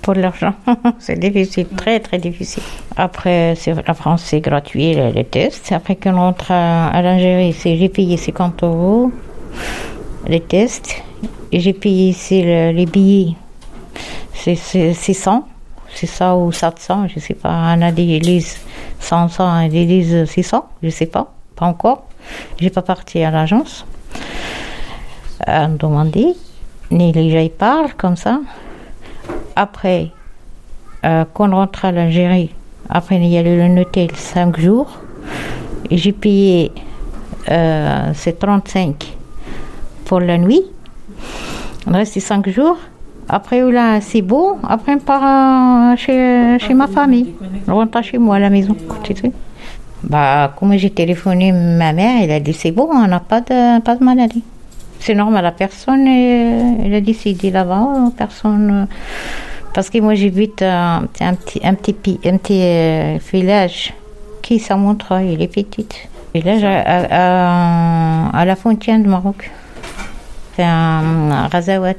[0.02, 0.52] pour l'argent.
[0.98, 2.62] c'est difficile, très très difficile.
[2.94, 5.72] Après, c'est, la France, c'est gratuit, les, tests.
[5.72, 9.10] Après qu'on rentre à, à l'Algérie, j'ai payé 50 euros
[10.26, 11.02] les tests.
[11.60, 13.34] J'ai payé ici le- les billets.
[14.32, 15.46] C'est, c'est 600.
[15.94, 17.50] C'est ça ou 700, je sais pas.
[17.76, 18.58] On a des lisent
[18.98, 21.32] 500 et des lisent 600, je sais pas.
[21.54, 22.04] Pas encore.
[22.60, 23.86] J'ai pas parti à l'agence.
[25.46, 26.34] On demandé.
[26.90, 28.40] Ni les gens parlent comme ça.
[29.56, 30.08] Après,
[31.04, 32.50] euh, quand on rentre à l'Algérie,
[32.88, 34.98] après il y a le hôtel 5 jours.
[35.90, 36.72] J'ai payé
[37.50, 39.16] euh, c'est 35
[40.06, 40.62] pour la nuit.
[41.86, 42.78] On reste 5 jours.
[43.28, 44.58] Après, là, c'est beau.
[44.68, 47.34] Après, on part euh, chez, chez ma famille.
[47.68, 48.76] On rentre chez moi à la maison.
[50.02, 53.80] Bah, comme j'ai téléphoné ma mère, elle a dit c'est bon, on n'a pas de,
[53.80, 54.44] pas de maladie.
[55.00, 58.86] C'est normal, la personne, euh, elle a décidé là-bas, personne.
[59.72, 60.66] parce que moi, j'habite c'est
[61.24, 61.96] un petit, un petit,
[62.26, 63.94] un petit euh, village
[64.42, 65.86] qui, ça montre, il est petit.
[66.34, 69.50] Village à, à, à- à la frontière du Maroc.
[70.62, 71.94] Un Razawat.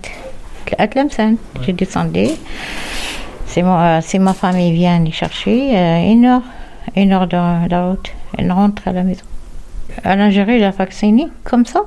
[0.77, 1.37] À Tlemcen.
[1.61, 2.27] J'ai descendu.
[3.45, 5.77] C'est moi, c'est ma famille vient les chercher.
[5.77, 6.41] euh, une heure,
[6.95, 8.11] une heure de, de route.
[8.37, 9.23] Elle rentre à la maison.
[10.03, 11.81] À l'Algérie, il a vacciné comme ça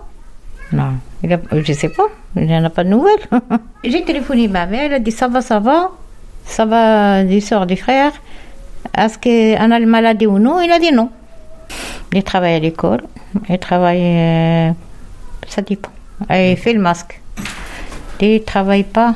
[0.73, 0.93] Non,
[1.23, 2.05] il a, je sais pas.
[2.37, 3.27] Il n'y en a pas de nouvelles.
[3.85, 4.85] J'ai téléphoné ma mère.
[4.85, 5.91] Elle a dit ça va, ça va.
[6.45, 8.13] Ça va, des soeurs, des frères.
[8.97, 10.61] Est-ce qu'on a le maladie ou non?
[10.61, 11.11] Il a dit non.
[12.13, 13.03] Il travaille à l'école.
[13.49, 14.01] Il travaille.
[14.03, 14.71] euh,
[15.49, 15.91] ça dépend.
[16.31, 17.21] Il fait le masque.
[18.21, 19.15] Il travaille pas.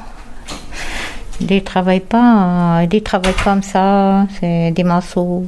[1.41, 2.81] Il travaille pas.
[2.81, 4.27] euh, Il travaille comme ça.
[4.39, 5.47] C'est des masseaux.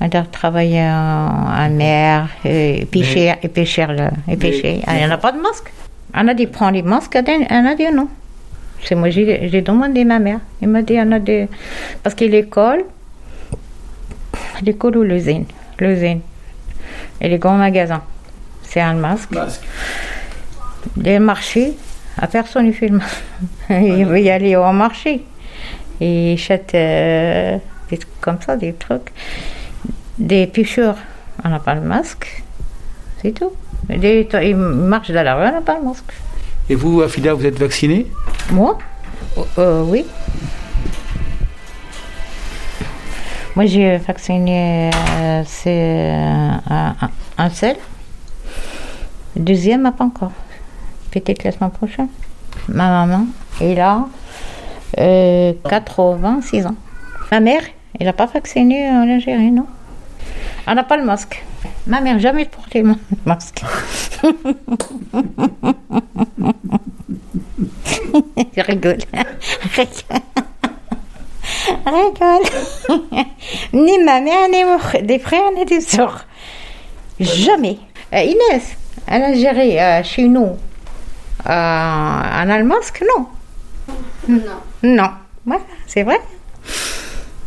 [0.00, 3.86] Il doit travailler en, mer, et pêcher, et pêcher,
[4.28, 4.82] et pêcher.
[4.86, 5.72] Il n'y en a pas de masque.
[6.14, 8.08] On a dit prends les masques, on a dit non.
[8.84, 10.40] C'est moi, j'ai j'ai demandé à ma mère.
[10.60, 11.48] Elle m'a dit, on a des...
[12.02, 12.84] Parce que l'école,
[14.62, 15.46] l'école ou l'usine,
[15.78, 16.20] l'usine,
[17.20, 18.02] et les grands magasins,
[18.62, 19.30] c'est un masque.
[20.96, 21.72] Les marchés,
[22.18, 23.22] à personne ne masque.
[23.70, 25.24] Il veut y aller au marché.
[26.00, 27.58] Il achète euh,
[27.90, 29.12] des trucs comme ça, des trucs.
[30.18, 30.96] Des pêcheurs,
[31.44, 32.42] on n'a pas le masque.
[33.20, 33.50] C'est tout.
[33.88, 36.12] Des, ils marchent dans la rue, on n'a pas le masque.
[36.70, 38.06] Et vous, Afida, vous êtes vacciné
[38.50, 38.78] Moi?
[39.58, 40.04] Euh, Oui.
[43.56, 46.94] Moi, j'ai vacciné euh, c'est, euh, un,
[47.38, 47.76] un- seul.
[49.36, 50.32] Le deuxième, pas encore.
[51.14, 52.08] Peut-être la semaine prochaine.
[52.66, 53.26] Ma maman
[53.60, 54.08] est là,
[54.98, 56.74] euh, 86 ans.
[57.30, 57.62] Ma mère,
[58.00, 59.66] elle n'a pas vacciné en Algérie, non?
[60.66, 61.44] Elle n'a pas le masque.
[61.86, 62.96] Ma mère, jamais porté le
[63.26, 63.62] masque.
[68.56, 68.98] Je rigole.
[71.86, 72.42] Rigole.
[73.72, 76.26] ni ma mère, ni mon frère, des frères, ni des sœurs.
[77.20, 77.78] Jamais.
[78.12, 80.56] Euh, Inès, elle a géré euh, chez nous.
[81.46, 83.26] Euh, en a le masque, non.
[84.28, 84.38] Non.
[84.82, 85.10] Non.
[85.46, 86.18] Voilà, c'est vrai.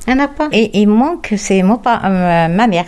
[0.06, 0.48] Elle n'a pas.
[0.52, 2.86] Et il manque, c'est mon pa- euh, ma mère.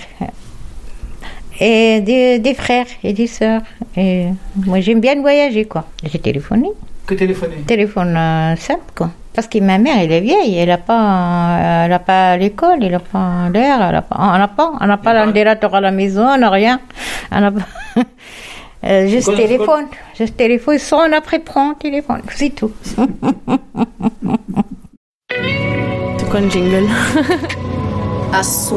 [1.60, 3.62] Et des, des frères et des sœurs.
[3.98, 5.86] Et moi, j'aime bien voyager, quoi.
[6.04, 6.70] J'ai téléphoné.
[7.06, 7.58] Que téléphoner?
[7.68, 9.10] Téléphone euh, simple, quoi.
[9.34, 12.92] Parce que ma mère, elle est vieille, elle n'a pas, elle a pas l'école, elle
[12.92, 15.92] n'a pas l'air, elle n'a pas, on n'a pas, on n'a pas l'ordinateur à la
[15.92, 16.80] maison, on n'a rien.
[17.32, 17.62] On n'a pas.
[18.84, 22.72] Euh, juste téléphone, juste téléphone, sonne après prend téléphone, c'est tout.
[26.18, 26.88] C'est quoi jingle
[28.32, 28.72] Las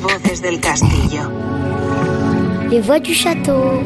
[0.00, 1.22] voces del castillo.
[2.70, 3.82] Les voix du château.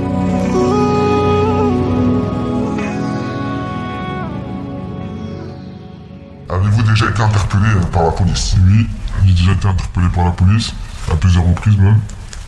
[6.51, 8.57] Avez-vous déjà été interpellé euh, par la police?
[8.67, 8.87] Oui,
[9.25, 10.73] j'ai déjà été interpellé par la police,
[11.11, 12.01] à plusieurs reprises même.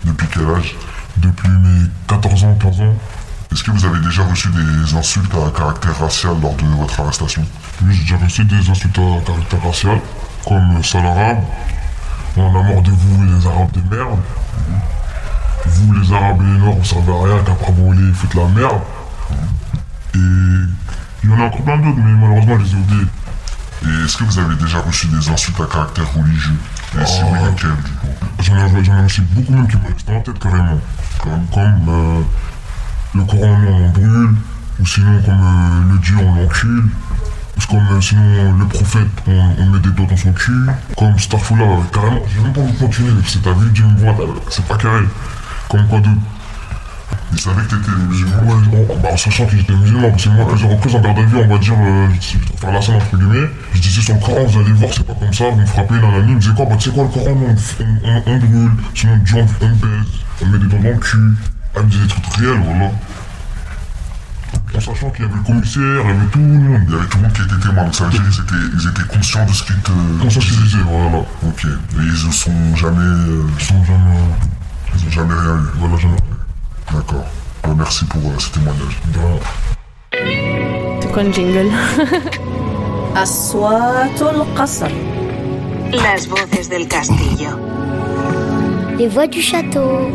[0.04, 0.76] Depuis quel âge?
[1.20, 2.94] Depuis mes 14 ans, 15 ans.
[3.52, 7.44] Est-ce que vous avez déjà reçu des insultes à caractère racial lors de votre arrestation?
[7.82, 10.00] Oui, j'ai déjà reçu des insultes à caractère racial,
[10.46, 11.38] comme sale arabe,
[12.36, 14.18] on a mort de vous les arabes de merde.
[15.66, 18.46] Vous les arabes et les noirs, vous servez à rien, qu'après vous les faites la
[18.46, 18.80] merde.
[20.14, 20.18] Et
[21.24, 23.06] il y en a encore plein d'autres, mais malheureusement, je les ai oubliés.
[23.84, 26.56] Et est-ce que vous avez déjà reçu des insultes à caractère religieux?
[26.94, 28.08] Et oui, du coup
[28.42, 30.80] J'en ai, reçu beaucoup même qui me restent en tête carrément.
[31.22, 32.20] Comme, comme euh,
[33.14, 34.34] le Coran on brûle,
[34.80, 36.84] ou sinon comme euh, le Dieu on l'encule,
[37.68, 40.66] comme euh, sinon le prophète on, met des doigts dans son cul,
[40.96, 44.64] comme Starfula, carrément, j'ai même pas de continuer, parce que t'as vu voit, t'as- c'est
[44.66, 45.04] pas carré.
[45.68, 46.16] Comme quoi d'autre
[47.32, 48.42] Ils savaient que t'étais musulman
[49.02, 51.36] bah, en sachant que j'étais musulman, parce que moi, plusieurs reprises en garde à vue,
[51.36, 52.08] on va dire, euh,
[52.58, 55.14] faire la scène entre guillemets, je disais sur le Coran, vous allez voir, c'est pas
[55.14, 57.08] comme ça, vous me frappez, nanani, il me disait quoi, bah, tu sais quoi, le
[57.10, 57.54] Coran, on,
[58.04, 60.08] on, on, brûle, sinon Dieu, on, on baise,
[60.42, 61.18] on met des dents dans le cul,
[61.76, 62.90] elle me disait des trucs réels, voilà.
[64.72, 66.82] En sachant qu'il y avait le commissaire, il y avait tout le monde.
[66.86, 68.66] Il y avait tout le monde qui était témoin, donc ça veut dire qu'ils étaient,
[68.74, 69.90] ils étaient conscients de ce qu'ils te...
[70.22, 71.18] Conscients qu'ils disaient, voilà.
[71.18, 71.64] Ok.
[71.64, 72.98] Et ils ne sont jamais...
[73.00, 74.20] euh, Ils sont jamais...
[74.96, 75.78] Ils ont jamais rien eu.
[75.78, 76.14] Voilà, jamais
[76.93, 77.25] D'accord.
[77.63, 79.01] Bon, merci pour euh, ce témoignage.
[81.01, 81.69] C'est quoi le jingle
[83.15, 84.91] أصوات القصر
[85.93, 87.51] Las voces del castillo.
[88.97, 90.09] Les voix du château.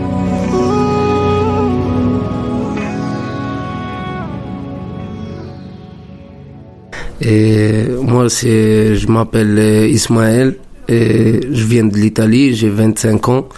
[7.22, 10.56] Et moi, c'est, je m'appelle euh, Ismaël
[10.88, 13.48] et je viens de l'Italie, j'ai 25 ans.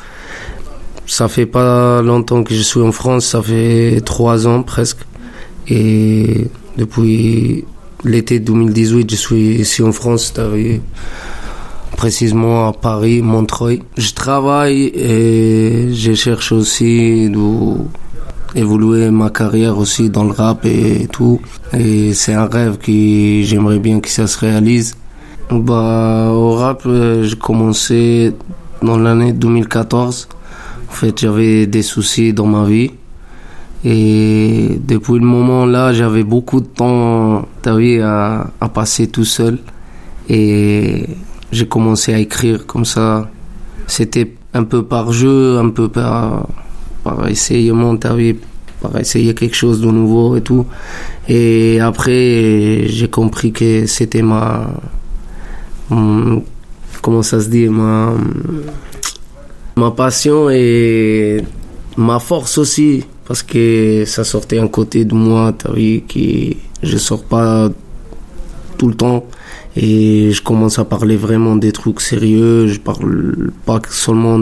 [1.07, 4.99] Ça fait pas longtemps que je suis en France, ça fait trois ans presque.
[5.69, 6.47] Et
[6.77, 7.63] depuis
[8.03, 10.33] l'été 2018, je suis ici en France,
[11.95, 13.83] précisément à Paris, Montreuil.
[13.97, 17.77] Je travaille et je cherche aussi de
[18.55, 21.39] évoluer ma carrière aussi dans le rap et tout.
[21.73, 22.91] Et c'est un rêve que
[23.43, 24.97] j'aimerais bien que ça se réalise.
[25.49, 28.33] Bah, au rap, euh, j'ai commencé
[28.81, 30.27] dans l'année 2014.
[30.89, 32.91] En fait, j'avais des soucis dans ma vie.
[33.83, 39.59] Et depuis le moment là, j'avais beaucoup de temps, vu, à, à passer tout seul.
[40.29, 41.05] Et
[41.51, 43.29] j'ai commencé à écrire comme ça.
[43.85, 46.47] C'était un peu par jeu, un peu par,
[47.03, 47.27] par
[47.97, 48.37] t'as vu,
[48.81, 50.65] par essayer quelque chose de nouveau et tout.
[51.29, 54.67] Et après, j'ai compris que c'était ma.
[55.89, 58.13] Comment ça se dit Ma,
[59.77, 61.43] ma passion et
[61.95, 63.05] ma force aussi.
[63.25, 67.69] Parce que ça sortait un côté de moi, t'as vu, que je sors pas
[68.77, 69.25] tout le temps.
[69.75, 72.67] Et je commence à parler vraiment des trucs sérieux.
[72.67, 74.39] Je parle pas seulement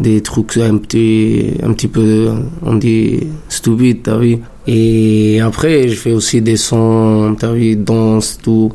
[0.00, 2.28] des trucs un petit, un petit peu,
[2.62, 4.38] on dit, stupides, t'as vu.
[4.66, 8.72] Et après, je fais aussi des sons, t'as vu, danse, tout.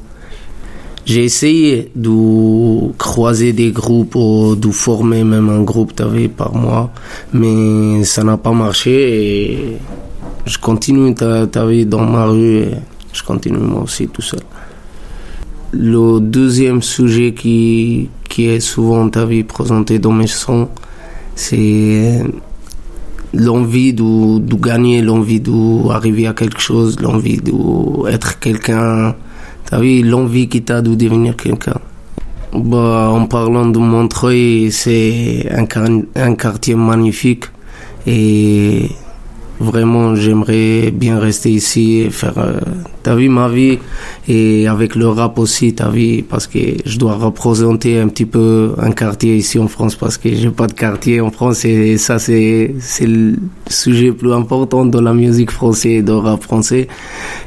[1.05, 6.91] J'ai essayé de croiser des groupes ou de former même un groupe, vu, par mois.
[7.33, 9.77] Mais ça n'a pas marché et
[10.45, 11.13] je continue,
[11.67, 12.57] vu, dans ma rue.
[12.57, 12.71] et
[13.13, 14.41] Je continue moi aussi tout seul.
[15.71, 20.69] le deuxième sujet qui, qui est souvent vu, présenté dans mes sons,
[21.35, 22.23] c'est
[23.33, 29.15] l'envie de, de gagner, l'envie d'arriver à quelque chose, l'envie d'être quelqu'un.
[29.71, 31.79] T'as vu, l'envie qui t'a de devenir quelqu'un.
[32.53, 35.65] Bah, en parlant de Montreuil, c'est un,
[36.13, 37.45] un quartier magnifique
[38.05, 38.89] et
[39.61, 42.59] vraiment j'aimerais bien rester ici et faire, euh,
[43.03, 43.79] t'as vu ma vie
[44.27, 48.73] et avec le rap aussi, t'as vu, parce que je dois représenter un petit peu
[48.77, 52.19] un quartier ici en France parce que j'ai pas de quartier en France et ça
[52.19, 53.35] c'est, c'est le
[53.67, 56.87] sujet plus important dans la musique française et dans le rap français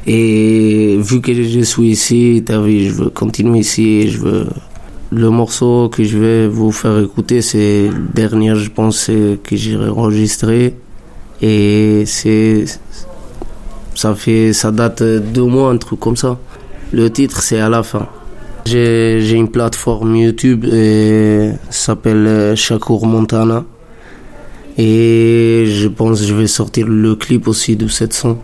[0.07, 4.47] et vu que je suis ici, t'as vu, je veux continuer ici et je veux
[5.11, 9.77] le morceau que je vais vous faire écouter, c'est le dernier, je pense, que j'ai
[9.77, 10.75] enregistré.
[11.41, 12.65] Et c'est.
[13.93, 14.53] Ça fait.
[14.53, 16.37] Ça date de deux mois, un truc comme ça.
[16.91, 18.07] Le titre, c'est à la fin.
[18.65, 23.63] J'ai une plateforme YouTube et ça s'appelle euh, Shakur Montana.
[24.77, 28.37] Et je pense que je vais sortir le clip aussi de cette son.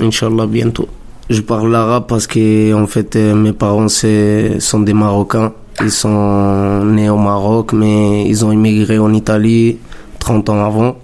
[0.00, 0.88] Inch'Allah, bientôt.
[1.28, 5.52] Je parle l'arabe parce que en fait euh, mes parents sont des Marocains.
[5.80, 9.78] Ils sont nés au Maroc mais ils ont immigré en Italie
[10.18, 10.96] 30 ans avant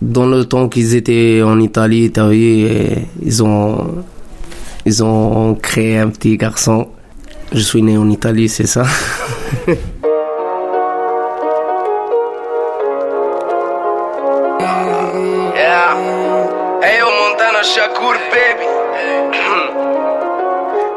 [0.00, 4.04] Dans le temps qu'ils étaient en Italie, t'as vu, euh, ils ont
[4.84, 6.88] ils ont créé un petit garçon.
[7.52, 8.84] Je suis né en Italie, c'est ça.
[15.56, 15.92] Yeah.
[16.82, 18.66] ايوه مونتانا شاكور بيبي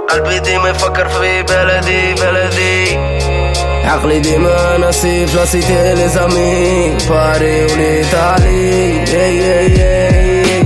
[0.09, 2.78] قلبي ديما يفكر في بلدي بلدي
[3.84, 6.96] عقلي ديما ناسي بلاصتي لي زامي.
[7.10, 7.66] باري
[9.14, 10.64] اي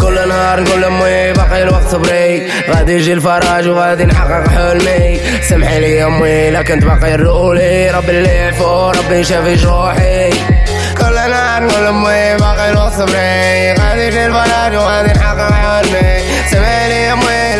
[0.00, 5.20] كل نهار نقول لأمي باقي الوقت بريك غادي يجي الفرج وغادي نحقق حلمي.
[5.48, 7.14] سمحي لي أمي لا كنت باقي
[7.90, 10.30] ربي اللي فوق ربي شافي جروحي.
[10.98, 16.13] كل نهار نقول لأمي باقي الوقت بريك غادي يجي الفرج وغادي نحقق حلمي.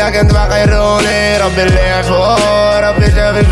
[0.04, 2.36] voglia che andava cairone Robby levo,
[2.80, 3.44] Robby levi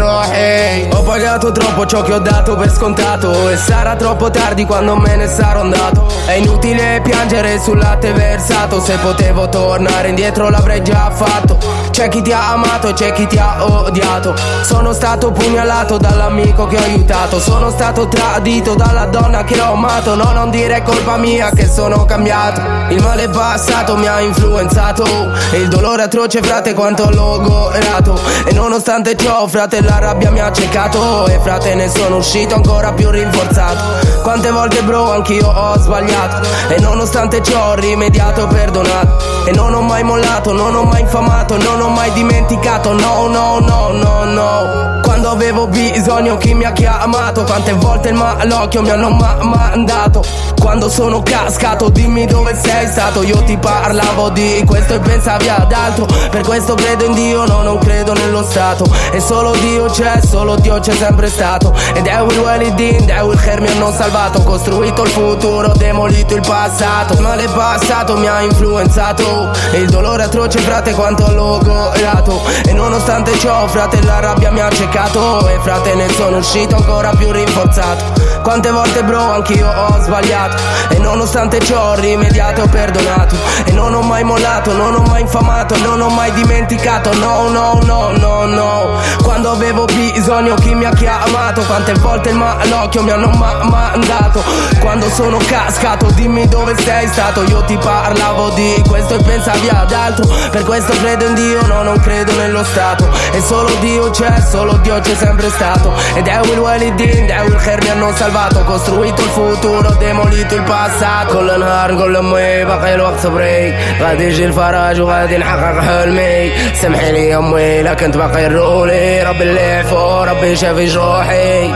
[0.92, 5.16] Ho pagato troppo ciò che ho dato per scontato E sarà troppo tardi quando me
[5.16, 6.07] ne sarò andato.
[6.26, 8.80] È inutile piangere sul latte versato.
[8.80, 11.59] Se potevo tornare indietro l'avrei già fatto.
[11.90, 14.34] C'è chi ti ha amato e c'è chi ti ha odiato.
[14.62, 17.38] Sono stato pugnalato dall'amico che ho aiutato.
[17.38, 20.14] Sono stato tradito dalla donna che ho amato.
[20.14, 22.61] No, non dire colpa mia che sono cambiato.
[22.92, 25.05] Il male passato mi ha influenzato.
[25.50, 28.20] E il dolore atroce frate quanto l'ho gorato.
[28.45, 32.93] E nonostante ciò frate la rabbia mi ha accecato E frate ne sono uscito ancora
[32.93, 34.20] più rinforzato.
[34.22, 36.47] Quante volte bro anch'io ho sbagliato.
[36.68, 39.47] E nonostante ciò ho rimediato perdonato.
[39.47, 43.59] E non ho mai mollato, non ho mai infamato Non ho mai dimenticato, no no
[43.59, 47.44] no no no Quando avevo bisogno chi mi ha chiamato.
[47.44, 50.24] Quante volte il malocchio mi hanno ma- mandato.
[50.58, 53.22] Quando sono cascato dimmi dove sei stato.
[53.22, 56.06] Io ti parlavo di questo e pensavi ad altro.
[56.06, 58.84] Per questo credo in Dio, no non credo nello Stato.
[59.12, 61.72] E solo Dio c'è, solo Dio c'è sempre stato.
[61.94, 64.42] Ed è il Walidin, è il Khair mi hanno salvato.
[64.42, 67.12] Costruito il futuro, demolito il passato.
[67.12, 69.52] Il male passato mi ha influenzato.
[69.70, 72.40] E il dolore atroce frate quanto l'ho gorato.
[72.64, 74.68] E nonostante ciò frate la rabbia mi ha
[75.12, 80.57] accecato E frate ne sono uscito ancora più rinforzato Quante volte bro anch'io ho sbagliato.
[80.88, 83.36] E nonostante ciò ho rimediato e ho perdonato.
[83.64, 87.78] E non ho mai mollato, non ho mai infamato Non ho mai dimenticato, no no
[87.84, 89.01] no no no.
[89.22, 91.62] Quando avevo bisogno chi mi ha chiamato?
[91.62, 94.43] Quante volte il malocchio mi hanno ma- mandato?
[94.80, 97.45] Quando sono cascato dimmi dove sei stato.
[97.45, 100.28] Io ti parlavo di questo e pensavi ad altro.
[100.51, 103.09] Per questo credo in Dio, no non credo nello Stato.
[103.30, 105.93] E solo Dio c'è, solo Dio c'è sempre stato.
[106.14, 110.54] Ed è il Walidin, è il Khair mi hanno salvato Ho costruito il futuro, demolito
[110.54, 111.32] il passato.
[111.32, 117.36] كل نهار نقول لامي باقي الوقت بريك غادي يجي الفرج وغادي نحقق حلمي سمحي لي
[117.36, 121.70] امي لا كنت باقي الرولي ربي اللي فوق ربي شافي جروحي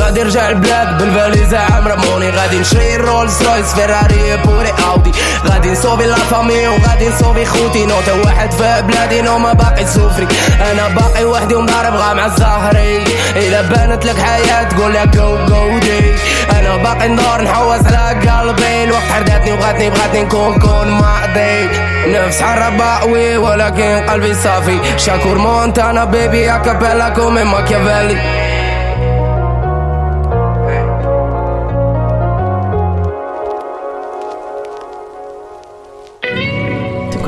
[0.00, 5.12] غادي نرجع البلاد بالفاليزة عام رموني غادي نشري رولز رويس فيراري بوري أودي.
[5.46, 7.86] غادي نصوبي لا فامي وغادي نصوبي خوتي.
[7.86, 10.26] نوتا واحد في بلادي نو ما باقي سوفري
[10.72, 13.04] أنا باقي وحدي ومضارب غا مع الزهري.
[13.36, 16.00] الا بانت لك حياة تقول لك جو جو دي
[16.58, 18.84] أنا باقي ندور نحوس على قلبي.
[18.84, 21.68] الوقت حرداتني وبغاتني بغاتني نكون كون ماضي
[22.06, 24.78] نفس حرباوي ولكن قلبي صافي.
[24.96, 28.18] شاكور مونتانا بيبي اكابيلا كومي ماكيافيلي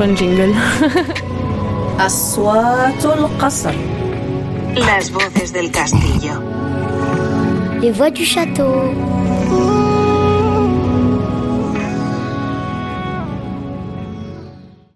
[0.00, 0.54] quoi le jingle
[2.00, 3.74] أصوات القصر
[4.76, 6.34] Las voces del castillo.
[7.80, 8.74] Les voix du château.